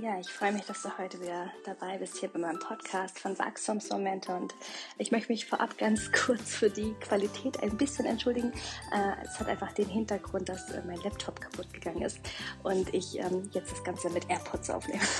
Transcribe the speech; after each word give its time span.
Ja, 0.00 0.16
ich 0.20 0.28
freue 0.28 0.52
mich, 0.52 0.64
dass 0.64 0.82
du 0.82 0.96
heute 0.96 1.20
wieder 1.20 1.50
dabei 1.64 1.98
bist 1.98 2.18
hier 2.18 2.28
bei 2.28 2.38
meinem 2.38 2.60
Podcast 2.60 3.18
von 3.18 3.36
Wachstumsmomente 3.36 4.30
und 4.32 4.54
ich 4.96 5.10
möchte 5.10 5.32
mich 5.32 5.44
vorab 5.44 5.76
ganz 5.76 6.12
kurz 6.26 6.54
für 6.54 6.70
die 6.70 6.92
Qualität 7.00 7.60
ein 7.64 7.76
bisschen 7.76 8.06
entschuldigen. 8.06 8.52
Äh, 8.92 9.24
es 9.24 9.40
hat 9.40 9.48
einfach 9.48 9.72
den 9.72 9.88
Hintergrund, 9.88 10.48
dass 10.48 10.70
äh, 10.70 10.82
mein 10.86 10.98
Laptop 11.02 11.40
kaputt 11.40 11.74
gegangen 11.74 12.02
ist 12.02 12.20
und 12.62 12.94
ich 12.94 13.18
ähm, 13.18 13.50
jetzt 13.50 13.72
das 13.72 13.82
Ganze 13.82 14.08
mit 14.10 14.30
AirPods 14.30 14.70
aufnehme. 14.70 15.02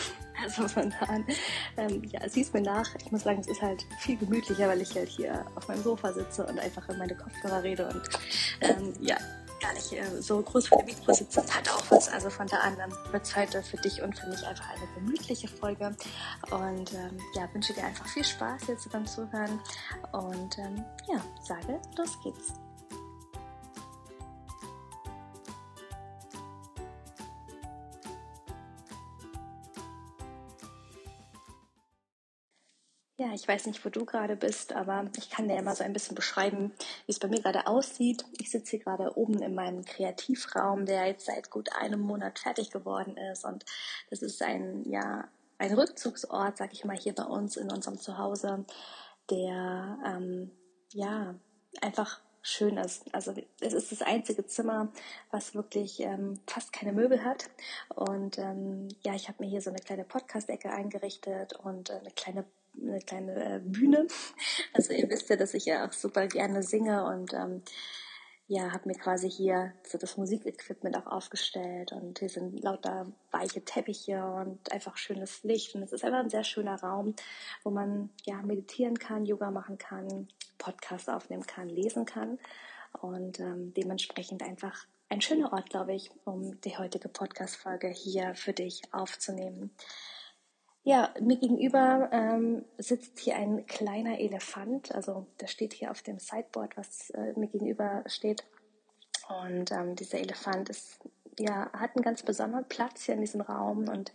Also 0.40 0.68
von 0.68 0.88
da 0.88 1.06
an, 1.06 1.26
ähm, 1.76 2.00
ja, 2.04 2.20
siehst 2.29 2.54
mir 2.54 2.60
nach. 2.60 2.95
Ich 3.04 3.10
muss 3.10 3.24
sagen, 3.24 3.40
es 3.40 3.48
ist 3.48 3.60
halt 3.60 3.84
viel 3.98 4.16
gemütlicher, 4.16 4.68
weil 4.68 4.80
ich 4.80 4.95
halt 4.95 5.08
hier 5.08 5.45
auf 5.56 5.66
meinem 5.66 5.82
Sofa 5.82 6.12
sitze 6.12 6.46
und 6.46 6.60
einfach 6.60 6.88
in 6.88 6.96
meine 6.96 7.16
Kopfhörer 7.16 7.64
rede 7.64 7.88
und 7.88 8.08
ähm, 8.61 8.92
ja, 9.00 9.17
gar 9.61 9.72
nicht 9.75 9.93
äh, 9.93 10.22
so 10.22 10.40
groß 10.43 10.68
vor 10.68 10.79
dem 10.79 10.86
Mikro 10.86 11.12
sitzen, 11.12 11.43
hat 11.54 11.68
auch 11.68 11.82
was. 11.90 12.08
Also 12.08 12.30
von 12.30 12.46
da 12.46 12.58
an 12.58 12.76
wird 13.11 13.22
es 13.22 13.36
heute 13.36 13.62
für 13.62 13.76
dich 13.79 14.03
und 14.03 14.18
für 14.18 14.26
mich 14.29 14.44
einfach 14.46 14.68
eine 14.71 14.86
gemütliche 14.94 15.48
Folge. 15.48 15.96
Und 16.50 16.93
ähm, 16.93 17.18
ja, 17.34 17.48
wünsche 17.53 17.72
dir 17.72 17.84
einfach 17.84 18.07
viel 18.07 18.25
Spaß 18.25 18.68
jetzt 18.68 18.90
beim 18.90 19.07
Zuhören. 19.07 19.61
Und 20.12 20.58
ähm, 20.58 20.84
ja, 21.08 21.22
sage, 21.43 21.81
los 21.96 22.18
geht's. 22.22 22.68
Ich 33.34 33.47
weiß 33.47 33.67
nicht, 33.67 33.84
wo 33.84 33.89
du 33.89 34.05
gerade 34.05 34.37
bist, 34.37 34.73
aber 34.73 35.05
ich 35.17 35.31
kann 35.31 35.48
dir 35.48 35.55
ja 35.56 35.62
mal 35.62 35.77
so 35.77 35.84
ein 35.84 35.92
bisschen 35.92 36.14
beschreiben, 36.14 36.73
wie 37.06 37.12
es 37.12 37.19
bei 37.19 37.28
mir 37.28 37.41
gerade 37.41 37.67
aussieht. 37.67 38.25
Ich 38.39 38.51
sitze 38.51 38.73
hier 38.73 38.81
gerade 38.81 39.17
oben 39.17 39.42
in 39.42 39.55
meinem 39.55 39.84
Kreativraum, 39.84 40.87
der 40.87 41.07
jetzt 41.07 41.27
seit 41.27 41.51
gut 41.51 41.73
einem 41.73 42.01
Monat 42.01 42.39
fertig 42.39 42.70
geworden 42.70 43.17
ist. 43.17 43.45
Und 43.45 43.65
das 44.11 44.23
ist 44.23 44.43
ein, 44.43 44.85
ja, 44.89 45.29
ein 45.59 45.75
Rückzugsort, 45.75 46.57
sag 46.57 46.73
ich 46.73 46.85
mal, 46.85 46.97
hier 46.97 47.15
bei 47.15 47.25
uns 47.25 47.57
in 47.57 47.70
unserem 47.70 47.98
Zuhause, 47.98 48.65
der, 49.31 49.98
ähm, 50.07 50.51
ja, 50.92 51.35
einfach 51.81 52.20
schön 52.42 52.77
ist. 52.79 53.13
Also 53.15 53.35
es 53.61 53.73
ist 53.73 53.92
das 53.92 54.03
einzige 54.03 54.47
Zimmer, 54.47 54.89
was 55.31 55.55
wirklich 55.55 56.01
ähm, 56.01 56.41
fast 56.47 56.73
keine 56.73 56.92
Möbel 56.92 57.25
hat. 57.25 57.51
Und 57.95 58.39
ähm, 58.39 58.89
ja, 59.05 59.15
ich 59.15 59.29
habe 59.29 59.42
mir 59.42 59.51
hier 59.51 59.61
so 59.61 59.70
eine 59.70 59.81
kleine 59.81 60.05
Podcast-Ecke 60.05 60.70
eingerichtet 60.70 61.55
und 61.55 61.91
äh, 61.91 61.95
eine 61.95 62.11
kleine 62.13 62.45
eine 62.80 63.00
kleine 63.00 63.56
äh, 63.56 63.61
Bühne. 63.61 64.06
Also 64.72 64.92
ihr 64.92 65.08
wisst 65.11 65.28
ja, 65.30 65.36
dass 65.36 65.55
ich 65.55 65.64
ja 65.64 65.86
auch 65.86 65.92
super 65.92 66.27
gerne 66.28 66.62
singe 66.62 67.05
und 67.05 67.33
ähm, 67.33 67.62
ja, 68.47 68.72
habe 68.72 68.88
mir 68.88 68.94
quasi 68.94 69.30
hier 69.30 69.74
so 69.83 69.98
das 69.98 70.16
Musikequipment 70.16 70.96
auch 70.96 71.06
aufgestellt 71.06 71.92
und 71.92 72.19
hier 72.19 72.30
sind 72.30 72.62
lauter 72.62 73.06
weiche 73.30 73.62
Teppiche 73.62 74.24
und 74.24 74.72
einfach 74.72 74.96
schönes 74.96 75.42
Licht 75.44 75.74
und 75.74 75.83
es 75.83 75.92
ist 75.92 76.02
einfach 76.02 76.20
ein 76.20 76.30
sehr 76.30 76.44
schöner 76.44 76.80
Raum, 76.80 77.14
wo 77.62 77.70
man 77.70 78.08
ja 78.24 78.41
meditieren 78.41 78.98
kann, 78.98 79.27
Yoga 79.27 79.50
machen 79.50 79.77
kann, 79.77 80.28
Podcast 80.56 81.11
aufnehmen 81.11 81.46
kann, 81.46 81.69
lesen 81.69 82.06
kann 82.06 82.39
und 83.00 83.39
ähm, 83.39 83.74
dementsprechend 83.74 84.42
einfach 84.42 84.86
ein 85.11 85.20
schöner 85.20 85.52
Ort, 85.52 85.69
glaube 85.69 85.94
ich, 85.94 86.11
um 86.24 86.61
die 86.62 86.77
heutige 86.78 87.08
Podcast-Folge 87.08 87.89
hier 87.89 88.34
für 88.34 88.52
dich 88.52 88.83
aufzunehmen. 88.92 89.70
Ja, 90.89 91.12
mir 91.20 91.36
gegenüber 91.36 92.08
ähm, 92.12 92.64
sitzt 92.78 93.19
hier 93.19 93.36
ein 93.36 93.67
kleiner 93.67 94.20
Elefant. 94.20 94.91
Also 94.95 95.27
der 95.39 95.47
steht 95.47 95.75
hier 95.75 95.91
auf 95.91 96.00
dem 96.00 96.19
Sideboard, 96.19 96.78
was 96.78 97.11
äh, 97.11 97.34
mir 97.36 97.48
gegenüber 97.48 98.03
steht. 98.06 98.42
Und 99.42 99.70
ähm, 99.70 99.97
dieser 99.97 100.19
Elefant 100.19 100.70
ist, 100.70 100.98
ja, 101.39 101.70
hat 101.75 101.95
einen 101.95 102.03
ganz 102.03 102.22
besonderen 102.22 102.67
Platz 102.70 103.03
hier 103.03 103.17
in 103.17 103.20
diesem 103.20 103.42
Raum 103.42 103.86
und 103.86 104.14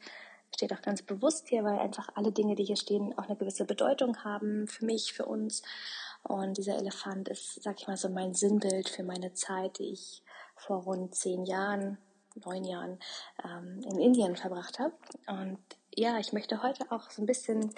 steht 0.52 0.73
auch 0.73 0.81
ganz 0.81 1.03
bewusst 1.03 1.48
hier, 1.48 1.64
weil 1.64 1.77
einfach 1.77 2.09
alle 2.15 2.31
Dinge, 2.31 2.55
die 2.55 2.64
hier 2.64 2.75
stehen, 2.75 3.15
auch 3.19 3.25
eine 3.25 3.36
gewisse 3.36 3.65
Bedeutung 3.65 4.23
haben 4.23 4.65
für 4.65 4.86
mich, 4.87 5.14
für 5.14 5.27
uns. 5.27 5.61
Und 6.23 6.58
dieser 6.58 6.77
Elefant 6.77 7.30
ist, 7.30 7.61
sag 7.61 7.80
ich 7.81 7.87
mal, 7.87 7.98
so 7.98 8.09
mein 8.09 8.33
Sinnbild 8.33 8.89
für 8.89 9.03
meine 9.03 9.36
Zeit, 9.36 9.77
die 9.77 9.92
ich 9.92 10.23
vor 10.55 10.77
rund 10.77 11.14
zehn 11.14 11.45
Jahren, 11.45 11.99
neun 12.43 12.64
Jahren 12.64 12.98
ähm, 13.45 13.80
in 13.83 13.99
Indien 13.99 14.36
verbracht 14.36 14.80
habe. 14.80 14.95
Und 15.27 15.59
ja, 15.95 16.20
ich 16.20 16.33
möchte 16.33 16.64
heute 16.64 16.92
auch 16.92 17.09
so 17.09 17.21
ein 17.21 17.26
bisschen 17.26 17.73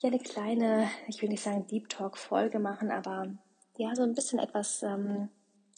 ja 0.00 0.08
eine 0.08 0.18
kleine, 0.18 0.90
ich 1.06 1.22
will 1.22 1.28
nicht 1.28 1.42
sagen 1.42 1.66
Deep 1.66 1.88
Talk 1.88 2.18
Folge 2.18 2.58
machen, 2.58 2.90
aber 2.90 3.28
ja 3.76 3.94
so 3.94 4.02
ein 4.02 4.14
bisschen 4.14 4.38
etwas 4.38 4.82
ähm, 4.82 5.28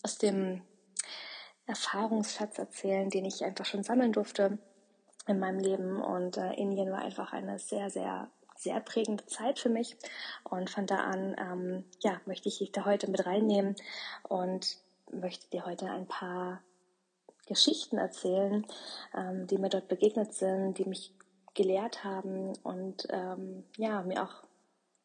aus 0.03 0.19
dem 0.19 0.63
Erfahrungsschatz 1.67 2.59
erzählen, 2.59 3.09
den 3.11 3.25
ich 3.25 3.45
einfach 3.45 3.65
schon 3.65 3.85
sammeln 3.85 4.13
durfte 4.13 4.59
in 5.27 5.39
meinem 5.39 5.59
Leben. 5.59 6.03
Und 6.03 6.37
äh, 6.37 6.53
Indien 6.55 6.91
war 6.91 7.01
einfach 7.01 7.33
eine 7.33 7.59
sehr, 7.59 7.91
sehr, 7.91 8.29
sehr 8.57 8.81
prägende 8.81 9.27
Zeit 9.27 9.59
für 9.59 9.71
mich. 9.71 9.97
Und 10.45 10.71
von 10.71 10.87
da 10.87 10.97
an, 10.97 11.37
ähm, 11.39 11.85
ja, 12.03 12.21
möchte 12.27 12.49
ich 12.49 12.59
dich 12.59 12.73
da 12.73 12.85
heute 12.85 13.11
mit 13.11 13.25
reinnehmen 13.25 13.77
und 14.29 14.79
möchte 15.11 15.49
dir 15.51 15.65
heute 15.65 15.91
ein 15.91 16.07
paar 16.07 16.63
Geschichten 17.47 17.99
erzählen, 17.99 18.67
ähm, 19.17 19.47
die 19.47 19.59
mir 19.59 19.69
dort 19.69 19.89
begegnet 19.89 20.35
sind, 20.35 20.79
die 20.79 20.87
mich 20.87 21.13
gelehrt 21.55 22.05
haben 22.05 22.53
und 22.63 23.07
ähm, 23.11 23.65
ja, 23.77 24.03
mir 24.03 24.23
auch 24.23 24.43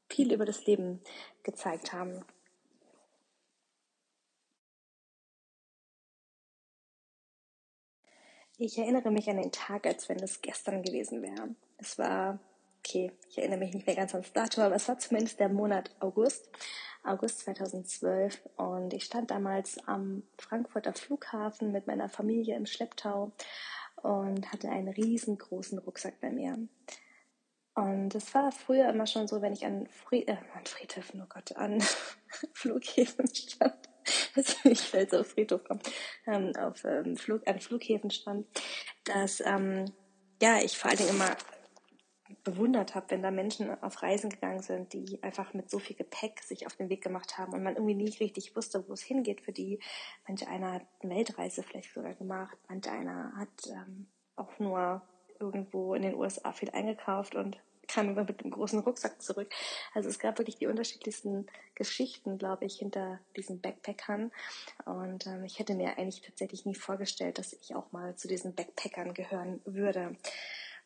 viel 0.10 0.34
über 0.34 0.46
das 0.46 0.66
Leben 0.66 1.02
gezeigt 1.44 1.94
haben. 1.94 2.26
Ich 8.62 8.78
erinnere 8.78 9.10
mich 9.10 9.30
an 9.30 9.38
den 9.38 9.54
Tag, 9.54 9.88
als 9.88 10.10
wenn 10.10 10.20
es 10.20 10.42
gestern 10.42 10.84
gewesen 10.84 11.22
wäre. 11.22 11.56
Es 11.78 11.98
war, 11.98 12.40
okay, 12.80 13.10
ich 13.30 13.38
erinnere 13.38 13.60
mich 13.60 13.74
nicht 13.74 13.88
mehr 13.88 13.96
ganz 13.96 14.14
ans 14.14 14.34
Datum, 14.34 14.66
aber 14.66 14.76
es 14.76 14.90
war 14.90 15.00
zumindest 15.00 15.40
der 15.40 15.48
Monat 15.48 15.92
August, 16.02 16.50
August 17.06 17.40
2012. 17.40 18.50
Und 18.58 18.94
ich 18.94 19.06
stand 19.06 19.32
damals 19.32 19.78
am 19.88 20.24
Frankfurter 20.38 20.94
Flughafen 20.94 21.72
mit 21.72 21.88
meiner 21.88 22.10
Familie 22.10 22.58
im 22.58 22.66
Schlepptau 22.66 23.32
und 24.04 24.52
hatte 24.52 24.70
einen 24.70 24.90
riesengroßen 24.90 25.80
Rucksack 25.80 26.20
bei 26.22 26.32
mir. 26.32 26.58
Und 27.76 28.14
es 28.14 28.34
war 28.34 28.52
früher 28.52 28.90
immer 28.90 29.08
schon 29.08 29.28
so, 29.28 29.42
wenn 29.42 29.54
ich 29.54 29.66
an, 29.66 29.88
Fried 29.88 30.28
äh, 30.28 30.38
an 30.54 30.66
Friedhöfen, 30.66 31.22
oh 31.22 31.28
Gott, 31.30 31.56
an 31.56 31.82
Flughäfen 32.54 33.34
stand, 33.34 33.90
also 34.36 34.56
ich 34.66 34.92
will 34.92 35.08
so 35.10 35.20
auf 35.20 35.28
Friedhof 35.28 35.64
kommen, 35.64 35.82
ähm, 36.28 36.54
auf 36.58 36.84
ähm, 36.84 37.16
Flug, 37.16 37.48
an 37.48 37.60
Flughäfen 37.60 38.12
stand, 38.12 38.48
dass 39.06 39.42
ähm, 39.42 39.86
ja 40.42 40.60
ich 40.60 40.78
vor 40.78 40.90
allen 40.90 40.98
Dingen 40.98 41.12
immer 41.12 41.36
bewundert 42.44 42.96
habe, 42.96 43.08
wenn 43.10 43.24
da 43.24 43.32
Menschen 43.32 43.82
auf 43.84 44.02
Reisen 44.02 44.30
gegangen 44.30 44.62
sind, 44.62 44.94
die 44.94 45.22
einfach 45.24 45.54
mit 45.54 45.70
so 45.70 45.80
viel 45.80 45.96
Gepäck 45.96 46.42
sich 46.42 46.66
auf 46.66 46.76
den 46.76 46.90
Weg 46.90 47.04
gemacht 47.04 47.38
haben 47.38 47.54
und 47.54 47.64
man 47.64 47.76
irgendwie 47.76 47.96
nicht 47.96 48.20
richtig 48.20 48.56
wusste, 48.56 48.88
wo 48.88 48.94
es 48.94 49.02
hingeht 49.02 49.42
für 49.42 49.52
die. 49.52 49.80
Manch 50.28 50.48
einer 50.48 50.74
hat 50.74 50.86
eine 51.02 51.16
Weltreise 51.16 51.64
vielleicht 51.64 51.94
sogar 51.94 52.14
gemacht, 52.14 52.58
manch 52.68 52.88
einer 52.90 53.34
hat 53.36 53.68
ähm, 53.68 54.08
auch 54.36 54.58
nur 54.60 55.02
irgendwo 55.40 55.96
in 55.96 56.02
den 56.02 56.16
USA 56.16 56.52
viel 56.52 56.70
eingekauft 56.72 57.36
und 57.36 57.58
kam 57.90 58.10
immer 58.10 58.24
mit 58.24 58.42
einem 58.42 58.52
großen 58.52 58.80
Rucksack 58.80 59.22
zurück. 59.22 59.52
Also 59.94 60.08
es 60.10 60.20
gab 60.20 60.38
wirklich 60.38 60.58
die 60.58 60.68
unterschiedlichsten 60.68 61.48
Geschichten, 61.76 62.38
glaube 62.38 62.66
ich, 62.66 62.78
hinter 62.78 63.20
diesen 63.36 63.60
Backpackern. 63.60 64.32
Und 64.86 65.26
ähm, 65.28 65.44
ich 65.44 65.60
hätte 65.60 65.74
mir 65.74 65.98
eigentlich 65.98 66.22
tatsächlich 66.22 66.66
nie 66.66 66.76
vorgestellt, 66.76 67.40
dass 67.40 67.54
ich 67.54 67.76
auch 67.76 67.92
mal 67.92 68.16
zu 68.16 68.28
diesen 68.28 68.54
Backpackern 68.54 69.14
gehören 69.14 69.60
würde. 69.66 70.16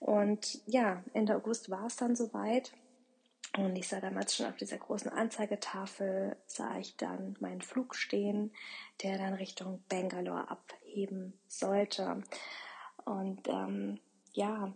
Und 0.03 0.61
ja, 0.65 1.01
Ende 1.13 1.33
August 1.33 1.69
war 1.69 1.85
es 1.85 1.95
dann 1.95 2.17
soweit. 2.17 2.73
Und 3.55 3.77
ich 3.77 3.87
sah 3.87 4.01
damals 4.01 4.35
schon 4.35 4.47
auf 4.47 4.57
dieser 4.57 4.77
großen 4.77 5.09
Anzeigetafel, 5.09 6.35
sah 6.45 6.77
ich 6.77 6.97
dann 6.97 7.37
meinen 7.39 7.61
Flug 7.61 7.95
stehen, 7.95 8.51
der 9.01 9.17
dann 9.17 9.33
Richtung 9.33 9.81
Bangalore 9.87 10.49
abheben 10.49 11.39
sollte. 11.47 12.21
Und 13.05 13.47
ähm, 13.47 14.01
ja, 14.33 14.73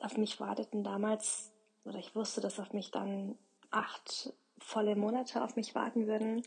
auf 0.00 0.16
mich 0.16 0.40
warteten 0.40 0.82
damals, 0.82 1.52
oder 1.84 1.98
ich 2.00 2.16
wusste, 2.16 2.40
dass 2.40 2.58
auf 2.58 2.72
mich 2.72 2.90
dann 2.90 3.38
acht 3.70 4.32
volle 4.58 4.96
Monate 4.96 5.44
auf 5.44 5.54
mich 5.54 5.76
warten 5.76 6.08
würden. 6.08 6.42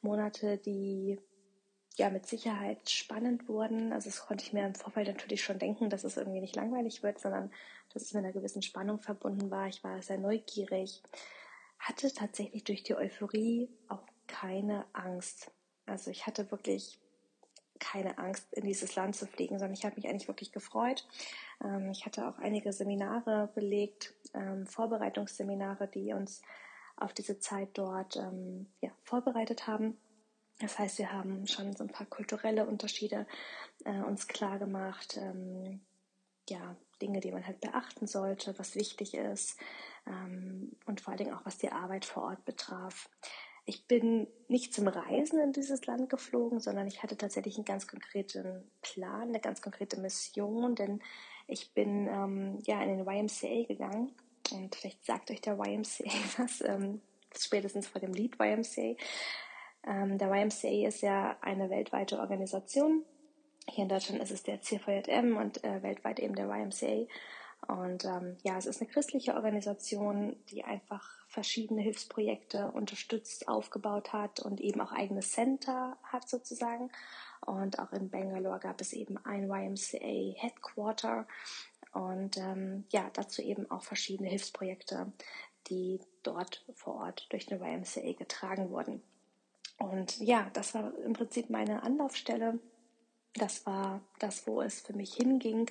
Monate, 0.00 0.58
die 0.58 1.18
ja 1.98 2.10
mit 2.10 2.26
Sicherheit 2.26 2.90
spannend 2.90 3.48
wurden. 3.48 3.92
Also 3.92 4.08
das 4.08 4.26
konnte 4.26 4.44
ich 4.44 4.52
mir 4.52 4.66
im 4.66 4.74
Vorfeld 4.74 5.08
natürlich 5.08 5.42
schon 5.42 5.58
denken, 5.58 5.90
dass 5.90 6.04
es 6.04 6.16
irgendwie 6.16 6.40
nicht 6.40 6.56
langweilig 6.56 7.02
wird, 7.02 7.18
sondern 7.18 7.50
dass 7.92 8.02
es 8.02 8.14
mit 8.14 8.24
einer 8.24 8.32
gewissen 8.32 8.62
Spannung 8.62 8.98
verbunden 8.98 9.50
war. 9.50 9.68
Ich 9.68 9.84
war 9.84 10.00
sehr 10.02 10.18
neugierig, 10.18 11.02
hatte 11.78 12.12
tatsächlich 12.12 12.64
durch 12.64 12.82
die 12.82 12.94
Euphorie 12.94 13.68
auch 13.88 14.02
keine 14.26 14.86
Angst. 14.92 15.50
Also 15.86 16.10
ich 16.10 16.26
hatte 16.26 16.50
wirklich 16.50 16.98
keine 17.82 18.16
Angst, 18.18 18.46
in 18.52 18.64
dieses 18.64 18.94
Land 18.94 19.16
zu 19.16 19.26
fliegen, 19.26 19.58
sondern 19.58 19.74
ich 19.74 19.84
habe 19.84 19.96
mich 19.96 20.08
eigentlich 20.08 20.28
wirklich 20.28 20.52
gefreut. 20.52 21.06
Ähm, 21.62 21.90
ich 21.90 22.06
hatte 22.06 22.28
auch 22.28 22.38
einige 22.38 22.72
Seminare 22.72 23.50
belegt, 23.54 24.14
ähm, 24.34 24.66
Vorbereitungsseminare, 24.66 25.88
die 25.88 26.12
uns 26.12 26.42
auf 26.96 27.12
diese 27.12 27.40
Zeit 27.40 27.70
dort 27.74 28.16
ähm, 28.16 28.68
ja, 28.80 28.90
vorbereitet 29.02 29.66
haben. 29.66 29.98
Das 30.62 30.78
heißt, 30.78 30.98
wir 30.98 31.12
haben 31.12 31.46
schon 31.48 31.74
so 31.74 31.82
ein 31.82 31.90
paar 31.90 32.06
kulturelle 32.06 32.64
Unterschiede 32.66 33.26
äh, 33.84 34.00
uns 34.02 34.28
klar 34.28 34.60
gemacht. 34.60 35.18
Ähm, 35.20 35.80
ja, 36.48 36.76
Dinge, 37.00 37.20
die 37.20 37.32
man 37.32 37.46
halt 37.46 37.60
beachten 37.60 38.06
sollte, 38.06 38.56
was 38.58 38.76
wichtig 38.76 39.14
ist 39.14 39.58
ähm, 40.06 40.72
und 40.86 41.00
vor 41.00 41.10
allen 41.10 41.18
Dingen 41.18 41.34
auch 41.34 41.44
was 41.44 41.58
die 41.58 41.72
Arbeit 41.72 42.04
vor 42.04 42.24
Ort 42.24 42.44
betraf. 42.44 43.08
Ich 43.64 43.86
bin 43.86 44.28
nicht 44.48 44.72
zum 44.72 44.88
Reisen 44.88 45.40
in 45.40 45.52
dieses 45.52 45.86
Land 45.86 46.10
geflogen, 46.10 46.60
sondern 46.60 46.86
ich 46.86 47.02
hatte 47.02 47.16
tatsächlich 47.16 47.56
einen 47.56 47.64
ganz 47.64 47.86
konkreten 47.86 48.70
Plan, 48.82 49.28
eine 49.28 49.40
ganz 49.40 49.62
konkrete 49.62 50.00
Mission, 50.00 50.74
denn 50.74 51.00
ich 51.48 51.74
bin 51.74 52.06
ähm, 52.06 52.58
ja 52.64 52.82
in 52.82 52.98
den 52.98 53.06
YMCA 53.06 53.64
gegangen 53.66 54.12
und 54.52 54.74
vielleicht 54.74 55.04
sagt 55.04 55.30
euch 55.30 55.40
der 55.40 55.58
YMCA 55.58 56.10
was, 56.38 56.60
ähm, 56.62 57.00
spätestens 57.36 57.88
vor 57.88 58.00
dem 58.00 58.12
Lied 58.12 58.36
YMCA. 58.40 58.96
Ähm, 59.86 60.18
der 60.18 60.30
YMCA 60.30 60.86
ist 60.86 61.02
ja 61.02 61.36
eine 61.40 61.70
weltweite 61.70 62.18
Organisation. 62.18 63.04
Hier 63.68 63.82
in 63.84 63.88
Deutschland 63.88 64.22
ist 64.22 64.30
es 64.30 64.42
der 64.42 64.60
CVJM 64.60 65.36
und 65.36 65.62
äh, 65.64 65.82
weltweit 65.82 66.20
eben 66.20 66.34
der 66.34 66.48
YMCA. 66.48 67.06
Und 67.68 68.04
ähm, 68.04 68.36
ja, 68.42 68.58
es 68.58 68.66
ist 68.66 68.80
eine 68.80 68.90
christliche 68.90 69.34
Organisation, 69.34 70.36
die 70.50 70.64
einfach 70.64 71.08
verschiedene 71.28 71.80
Hilfsprojekte 71.80 72.72
unterstützt, 72.72 73.46
aufgebaut 73.46 74.12
hat 74.12 74.40
und 74.40 74.60
eben 74.60 74.80
auch 74.80 74.92
eigene 74.92 75.20
Center 75.20 75.96
hat 76.02 76.28
sozusagen. 76.28 76.90
Und 77.46 77.78
auch 77.78 77.92
in 77.92 78.10
Bangalore 78.10 78.58
gab 78.58 78.80
es 78.80 78.92
eben 78.92 79.16
ein 79.24 79.48
YMCA 79.48 80.40
Headquarter 80.40 81.26
und 81.92 82.36
ähm, 82.38 82.84
ja, 82.90 83.10
dazu 83.12 83.42
eben 83.42 83.70
auch 83.70 83.82
verschiedene 83.82 84.28
Hilfsprojekte, 84.28 85.12
die 85.68 86.00
dort 86.22 86.64
vor 86.74 86.94
Ort 86.94 87.26
durch 87.30 87.46
den 87.46 87.60
YMCA 87.60 88.12
getragen 88.12 88.70
wurden. 88.70 89.02
Und 89.82 90.20
ja, 90.20 90.48
das 90.52 90.74
war 90.74 90.96
im 90.98 91.12
Prinzip 91.12 91.50
meine 91.50 91.82
Anlaufstelle. 91.82 92.60
Das 93.34 93.66
war 93.66 94.00
das, 94.20 94.46
wo 94.46 94.62
es 94.62 94.80
für 94.80 94.92
mich 94.92 95.14
hinging 95.14 95.68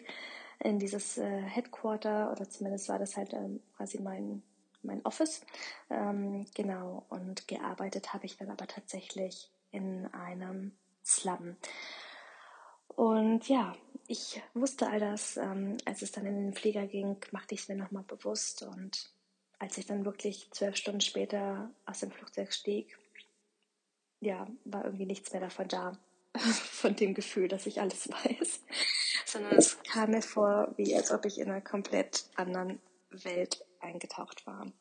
in 0.59 0.79
dieses 0.79 1.17
äh, 1.17 1.41
Headquarter 1.41 2.31
oder 2.31 2.49
zumindest 2.49 2.89
war 2.89 2.99
das 2.99 3.15
halt 3.15 3.33
ähm, 3.33 3.61
quasi 3.77 4.01
mein, 4.01 4.43
mein 4.83 5.03
Office. 5.05 5.41
Ähm, 5.89 6.45
genau, 6.53 7.05
und 7.07 7.47
gearbeitet 7.47 8.13
habe 8.13 8.25
ich 8.25 8.37
dann 8.37 8.49
aber 8.49 8.67
tatsächlich 8.67 9.49
in 9.71 10.05
einem 10.07 10.73
Slum. 11.05 11.55
Und 12.89 13.47
ja, 13.47 13.73
ich 14.07 14.41
wusste 14.53 14.89
all 14.89 14.99
das, 14.99 15.37
ähm, 15.37 15.77
als 15.85 16.01
es 16.01 16.11
dann 16.11 16.25
in 16.25 16.35
den 16.35 16.53
Flieger 16.53 16.85
ging, 16.85 17.15
machte 17.31 17.55
ich 17.55 17.61
es 17.61 17.69
mir 17.69 17.77
nochmal 17.77 18.03
bewusst. 18.03 18.63
Und 18.63 19.13
als 19.57 19.77
ich 19.77 19.85
dann 19.85 20.03
wirklich 20.03 20.51
zwölf 20.51 20.75
Stunden 20.75 21.01
später 21.01 21.71
aus 21.85 22.01
dem 22.01 22.11
Flugzeug 22.11 22.51
stieg, 22.51 22.97
ja, 24.21 24.47
war 24.63 24.85
irgendwie 24.85 25.06
nichts 25.06 25.31
mehr 25.33 25.41
davon 25.41 25.68
da, 25.68 25.97
von 26.38 26.95
dem 26.95 27.13
Gefühl, 27.13 27.47
dass 27.47 27.65
ich 27.65 27.81
alles 27.81 28.09
weiß, 28.09 28.62
sondern 29.25 29.57
es 29.57 29.81
kam 29.83 30.12
mir 30.12 30.21
vor, 30.21 30.73
wie 30.77 30.95
als 30.95 31.12
ob 31.12 31.25
ich 31.25 31.39
in 31.39 31.50
einer 31.50 31.62
komplett 31.62 32.25
anderen 32.35 32.79
Welt 33.09 33.65
eingetaucht 33.81 34.47
war. 34.47 34.71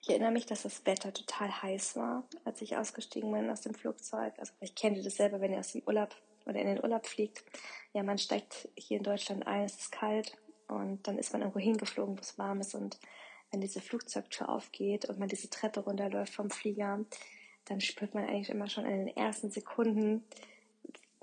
Ich 0.00 0.08
erinnere 0.08 0.32
mich, 0.32 0.46
dass 0.46 0.62
das 0.62 0.86
Wetter 0.86 1.12
total 1.12 1.62
heiß 1.62 1.96
war, 1.96 2.26
als 2.44 2.62
ich 2.62 2.76
ausgestiegen 2.76 3.30
bin 3.30 3.50
aus 3.50 3.60
dem 3.60 3.74
Flugzeug. 3.74 4.32
Also 4.38 4.52
ich 4.60 4.74
kenne 4.74 5.02
das 5.02 5.16
selber, 5.16 5.40
wenn 5.40 5.52
ihr 5.52 5.58
aus 5.58 5.72
dem 5.72 5.82
Urlaub 5.86 6.14
oder 6.46 6.60
in 6.60 6.66
den 6.66 6.82
Urlaub 6.82 7.06
fliegt. 7.06 7.44
Ja, 7.92 8.02
man 8.02 8.16
steigt 8.16 8.68
hier 8.74 8.96
in 8.96 9.02
Deutschland 9.02 9.46
ein, 9.46 9.64
es 9.64 9.76
ist 9.76 9.92
kalt 9.92 10.36
und 10.66 11.06
dann 11.06 11.18
ist 11.18 11.32
man 11.32 11.42
irgendwo 11.42 11.60
hingeflogen, 11.60 12.16
wo 12.16 12.20
es 12.20 12.38
warm 12.38 12.60
ist 12.60 12.74
und 12.74 12.98
wenn 13.50 13.60
diese 13.60 13.80
Flugzeugtür 13.80 14.48
aufgeht 14.48 15.06
und 15.06 15.18
man 15.18 15.28
diese 15.28 15.50
Treppe 15.50 15.80
runterläuft 15.80 16.34
vom 16.34 16.50
Flieger, 16.50 17.04
dann 17.68 17.80
spürt 17.80 18.14
man 18.14 18.24
eigentlich 18.24 18.50
immer 18.50 18.68
schon 18.68 18.86
in 18.86 19.06
den 19.06 19.16
ersten 19.16 19.50
Sekunden 19.50 20.24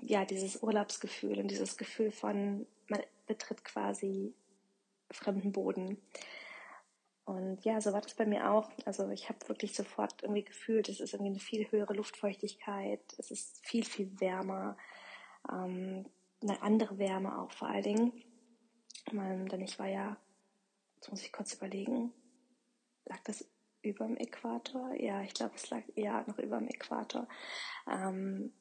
ja 0.00 0.24
dieses 0.24 0.62
Urlaubsgefühl 0.62 1.38
und 1.38 1.48
dieses 1.48 1.76
Gefühl 1.76 2.10
von 2.10 2.66
man 2.88 3.00
betritt 3.26 3.64
quasi 3.64 4.34
fremden 5.10 5.52
Boden. 5.52 5.98
Und 7.24 7.64
ja, 7.64 7.80
so 7.80 7.92
war 7.92 8.00
das 8.00 8.14
bei 8.14 8.24
mir 8.24 8.52
auch. 8.52 8.70
Also 8.84 9.08
ich 9.10 9.28
habe 9.28 9.48
wirklich 9.48 9.74
sofort 9.74 10.22
irgendwie 10.22 10.44
gefühlt, 10.44 10.88
es 10.88 11.00
ist 11.00 11.12
irgendwie 11.12 11.32
eine 11.32 11.40
viel 11.40 11.70
höhere 11.72 11.94
Luftfeuchtigkeit, 11.94 13.00
es 13.18 13.32
ist 13.32 13.66
viel, 13.66 13.84
viel 13.84 14.20
wärmer, 14.20 14.76
ähm, 15.50 16.06
eine 16.40 16.62
andere 16.62 16.98
Wärme 16.98 17.36
auch 17.40 17.50
vor 17.50 17.68
allen 17.68 17.82
Dingen. 17.82 18.12
Ähm, 19.12 19.48
denn 19.48 19.62
ich 19.62 19.76
war 19.80 19.88
ja, 19.88 20.16
jetzt 20.96 21.10
muss 21.10 21.22
ich 21.22 21.32
kurz 21.32 21.54
überlegen, 21.54 22.12
lag 23.06 23.18
das 23.24 23.44
über 23.86 24.06
dem 24.06 24.16
Äquator? 24.16 24.94
Ja, 24.94 25.22
ich 25.22 25.34
glaube, 25.34 25.54
es 25.56 25.70
lag 25.70 25.82
ja 25.94 26.24
noch 26.26 26.38
über 26.38 26.58
dem 26.58 26.68
Äquator. 26.68 27.28
Ähm, 27.90 28.52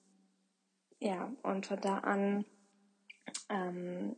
ja, 0.99 1.31
und 1.43 1.65
von 1.65 1.81
da 1.81 1.99
an, 1.99 2.45
ähm, 3.49 4.15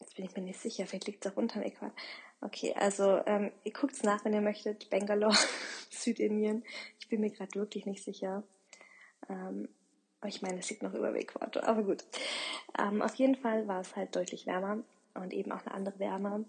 jetzt 0.00 0.16
bin 0.16 0.24
ich 0.24 0.36
mir 0.36 0.42
nicht 0.42 0.60
sicher, 0.60 0.86
vielleicht 0.86 1.06
liegt 1.06 1.24
es 1.24 1.32
auch 1.32 1.36
unter 1.36 1.60
dem 1.60 1.68
Äquator. 1.68 1.94
Okay, 2.40 2.74
also 2.74 3.20
ähm, 3.26 3.52
ihr 3.62 3.72
guckt 3.72 3.94
es 3.94 4.02
nach, 4.02 4.24
wenn 4.24 4.34
ihr 4.34 4.40
möchtet. 4.40 4.90
Bangalore, 4.90 5.36
Südindien. 5.90 6.64
Ich 6.98 7.08
bin 7.08 7.20
mir 7.20 7.30
gerade 7.30 7.54
wirklich 7.54 7.86
nicht 7.86 8.02
sicher. 8.02 8.42
Ähm, 9.28 9.68
ich 10.26 10.42
meine, 10.42 10.58
es 10.58 10.68
liegt 10.68 10.82
noch 10.82 10.94
über 10.94 11.08
dem 11.08 11.16
Äquator, 11.16 11.62
aber 11.64 11.84
gut. 11.84 12.04
Ähm, 12.78 13.00
auf 13.00 13.14
jeden 13.14 13.36
Fall 13.36 13.68
war 13.68 13.80
es 13.80 13.94
halt 13.94 14.14
deutlich 14.16 14.46
wärmer 14.46 14.78
und 15.14 15.32
eben 15.32 15.52
auch 15.52 15.64
eine 15.64 15.74
andere 15.74 15.98
Wärme. 15.98 16.44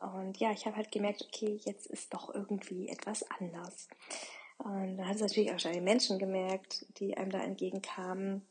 Und 0.00 0.38
ja, 0.38 0.50
ich 0.52 0.66
habe 0.66 0.76
halt 0.76 0.90
gemerkt, 0.90 1.22
okay, 1.26 1.60
jetzt 1.64 1.86
ist 1.86 2.14
doch 2.14 2.34
irgendwie 2.34 2.88
etwas 2.88 3.24
anders. 3.30 3.88
Und 4.58 4.96
da 4.96 5.06
hat 5.06 5.16
es 5.16 5.22
natürlich 5.22 5.52
auch 5.52 5.58
schon 5.58 5.72
die 5.72 5.80
Menschen 5.80 6.18
gemerkt, 6.18 6.86
die 6.98 7.16
einem 7.16 7.30
da 7.30 7.40
entgegenkamen, 7.40 8.46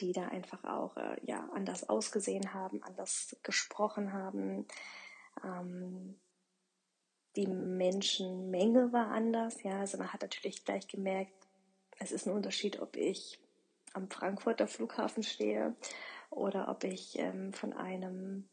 die 0.00 0.12
da 0.12 0.26
einfach 0.28 0.64
auch 0.64 0.96
äh, 0.96 1.16
ja, 1.22 1.48
anders 1.54 1.88
ausgesehen 1.88 2.52
haben, 2.54 2.82
anders 2.82 3.36
gesprochen 3.42 4.12
haben, 4.12 4.66
ähm, 5.44 6.16
die 7.36 7.46
Menschenmenge 7.46 8.92
war 8.92 9.10
anders. 9.10 9.62
Ja, 9.62 9.80
also 9.80 9.98
man 9.98 10.12
hat 10.12 10.22
natürlich 10.22 10.64
gleich 10.64 10.88
gemerkt, 10.88 11.32
es 11.98 12.12
ist 12.12 12.26
ein 12.26 12.34
Unterschied, 12.34 12.80
ob 12.80 12.96
ich 12.96 13.38
am 13.92 14.10
Frankfurter 14.10 14.66
Flughafen 14.66 15.22
stehe 15.22 15.74
oder 16.30 16.68
ob 16.68 16.84
ich 16.84 17.18
ähm, 17.18 17.52
von 17.52 17.72
einem 17.72 18.48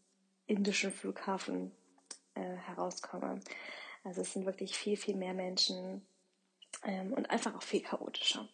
indischen 0.47 0.91
Flughafen 0.91 1.71
äh, 2.35 2.55
herauskomme. 2.55 3.39
Also 4.03 4.21
es 4.21 4.33
sind 4.33 4.45
wirklich 4.45 4.77
viel, 4.77 4.97
viel 4.97 5.15
mehr 5.15 5.33
Menschen 5.33 6.05
ähm, 6.83 7.13
und 7.13 7.29
einfach 7.29 7.55
auch 7.55 7.63
viel 7.63 7.81
chaotischer. 7.81 8.47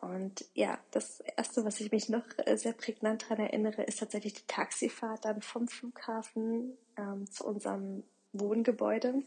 Und 0.00 0.44
ja, 0.54 0.78
das 0.90 1.20
Erste, 1.20 1.64
was 1.64 1.80
ich 1.80 1.92
mich 1.92 2.08
noch 2.08 2.24
äh, 2.38 2.56
sehr 2.56 2.72
prägnant 2.72 3.22
daran 3.22 3.46
erinnere, 3.46 3.82
ist 3.82 4.00
tatsächlich 4.00 4.34
die 4.34 4.46
Taxifahrt 4.46 5.24
dann 5.24 5.40
vom 5.40 5.68
Flughafen 5.68 6.76
ähm, 6.96 7.30
zu 7.30 7.46
unserem 7.46 8.04
Wohngebäude. 8.32 9.22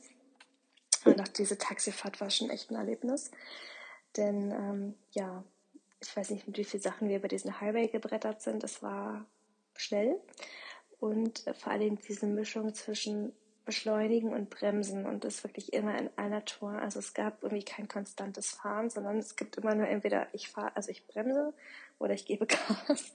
Und 1.05 1.21
auch 1.21 1.27
diese 1.29 1.57
Taxifahrt 1.57 2.19
war 2.19 2.29
schon 2.29 2.49
echt 2.49 2.69
ein 2.69 2.75
Erlebnis. 2.75 3.31
Denn 4.17 4.51
ähm, 4.51 4.95
ja, 5.11 5.43
ich 6.01 6.15
weiß 6.15 6.31
nicht, 6.31 6.47
mit 6.47 6.57
wie 6.57 6.63
vielen 6.63 6.83
Sachen 6.83 7.09
wir 7.09 7.17
über 7.17 7.27
diesen 7.27 7.59
Highway 7.59 7.87
gebrettert 7.87 8.41
sind. 8.41 8.63
Es 8.63 8.83
war 8.83 9.25
schnell 9.75 10.19
und 10.99 11.45
vor 11.57 11.71
allem 11.71 11.97
diese 11.97 12.27
Mischung 12.27 12.73
zwischen 12.73 13.31
Beschleunigen 13.67 14.33
und 14.33 14.49
Bremsen 14.49 15.05
und 15.05 15.25
das 15.25 15.43
wirklich 15.43 15.73
immer 15.73 15.99
in 15.99 16.09
einer 16.15 16.45
Tour. 16.45 16.71
Also 16.71 16.99
es 16.99 17.13
gab 17.13 17.43
irgendwie 17.43 17.65
kein 17.65 17.89
konstantes 17.89 18.51
Fahren, 18.51 18.89
sondern 18.89 19.17
es 19.17 19.35
gibt 19.35 19.57
immer 19.57 19.75
nur 19.75 19.89
entweder 19.89 20.27
ich 20.33 20.47
fahre, 20.47 20.73
also 20.77 20.89
ich 20.89 21.05
bremse 21.05 21.53
oder 21.99 22.13
ich 22.13 22.25
gebe 22.25 22.47
Gas. 22.87 23.13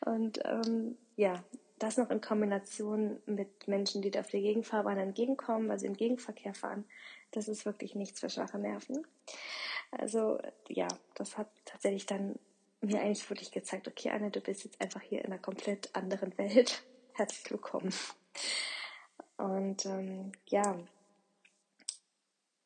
Und 0.00 0.40
ähm, 0.46 0.96
ja, 1.16 1.44
das 1.78 1.98
noch 1.98 2.08
in 2.08 2.22
Kombination 2.22 3.20
mit 3.26 3.68
Menschen, 3.68 4.00
die 4.00 4.10
da 4.10 4.20
auf 4.20 4.30
der 4.30 4.40
Gegenfahrbahn 4.40 4.96
entgegenkommen, 4.96 5.70
also 5.70 5.84
im 5.84 5.98
Gegenverkehr 5.98 6.54
fahren, 6.54 6.86
das 7.32 7.46
ist 7.46 7.66
wirklich 7.66 7.94
nichts 7.94 8.20
für 8.20 8.30
schwache 8.30 8.58
Nerven. 8.58 9.06
Also 9.90 10.38
ja, 10.68 10.88
das 11.14 11.36
hat 11.36 11.50
tatsächlich 11.66 12.06
dann 12.06 12.38
mir 12.80 13.02
eigentlich 13.02 13.28
wirklich 13.28 13.52
gezeigt, 13.52 13.86
okay, 13.86 14.08
Anne, 14.08 14.30
du 14.30 14.40
bist 14.40 14.64
jetzt 14.64 14.80
einfach 14.80 15.02
hier 15.02 15.20
in 15.20 15.26
einer 15.26 15.42
komplett 15.42 15.94
anderen 15.94 16.36
Welt. 16.38 16.82
Herzlich 17.12 17.50
willkommen. 17.50 17.92
Und 19.38 19.86
ähm, 19.86 20.32
ja, 20.46 20.76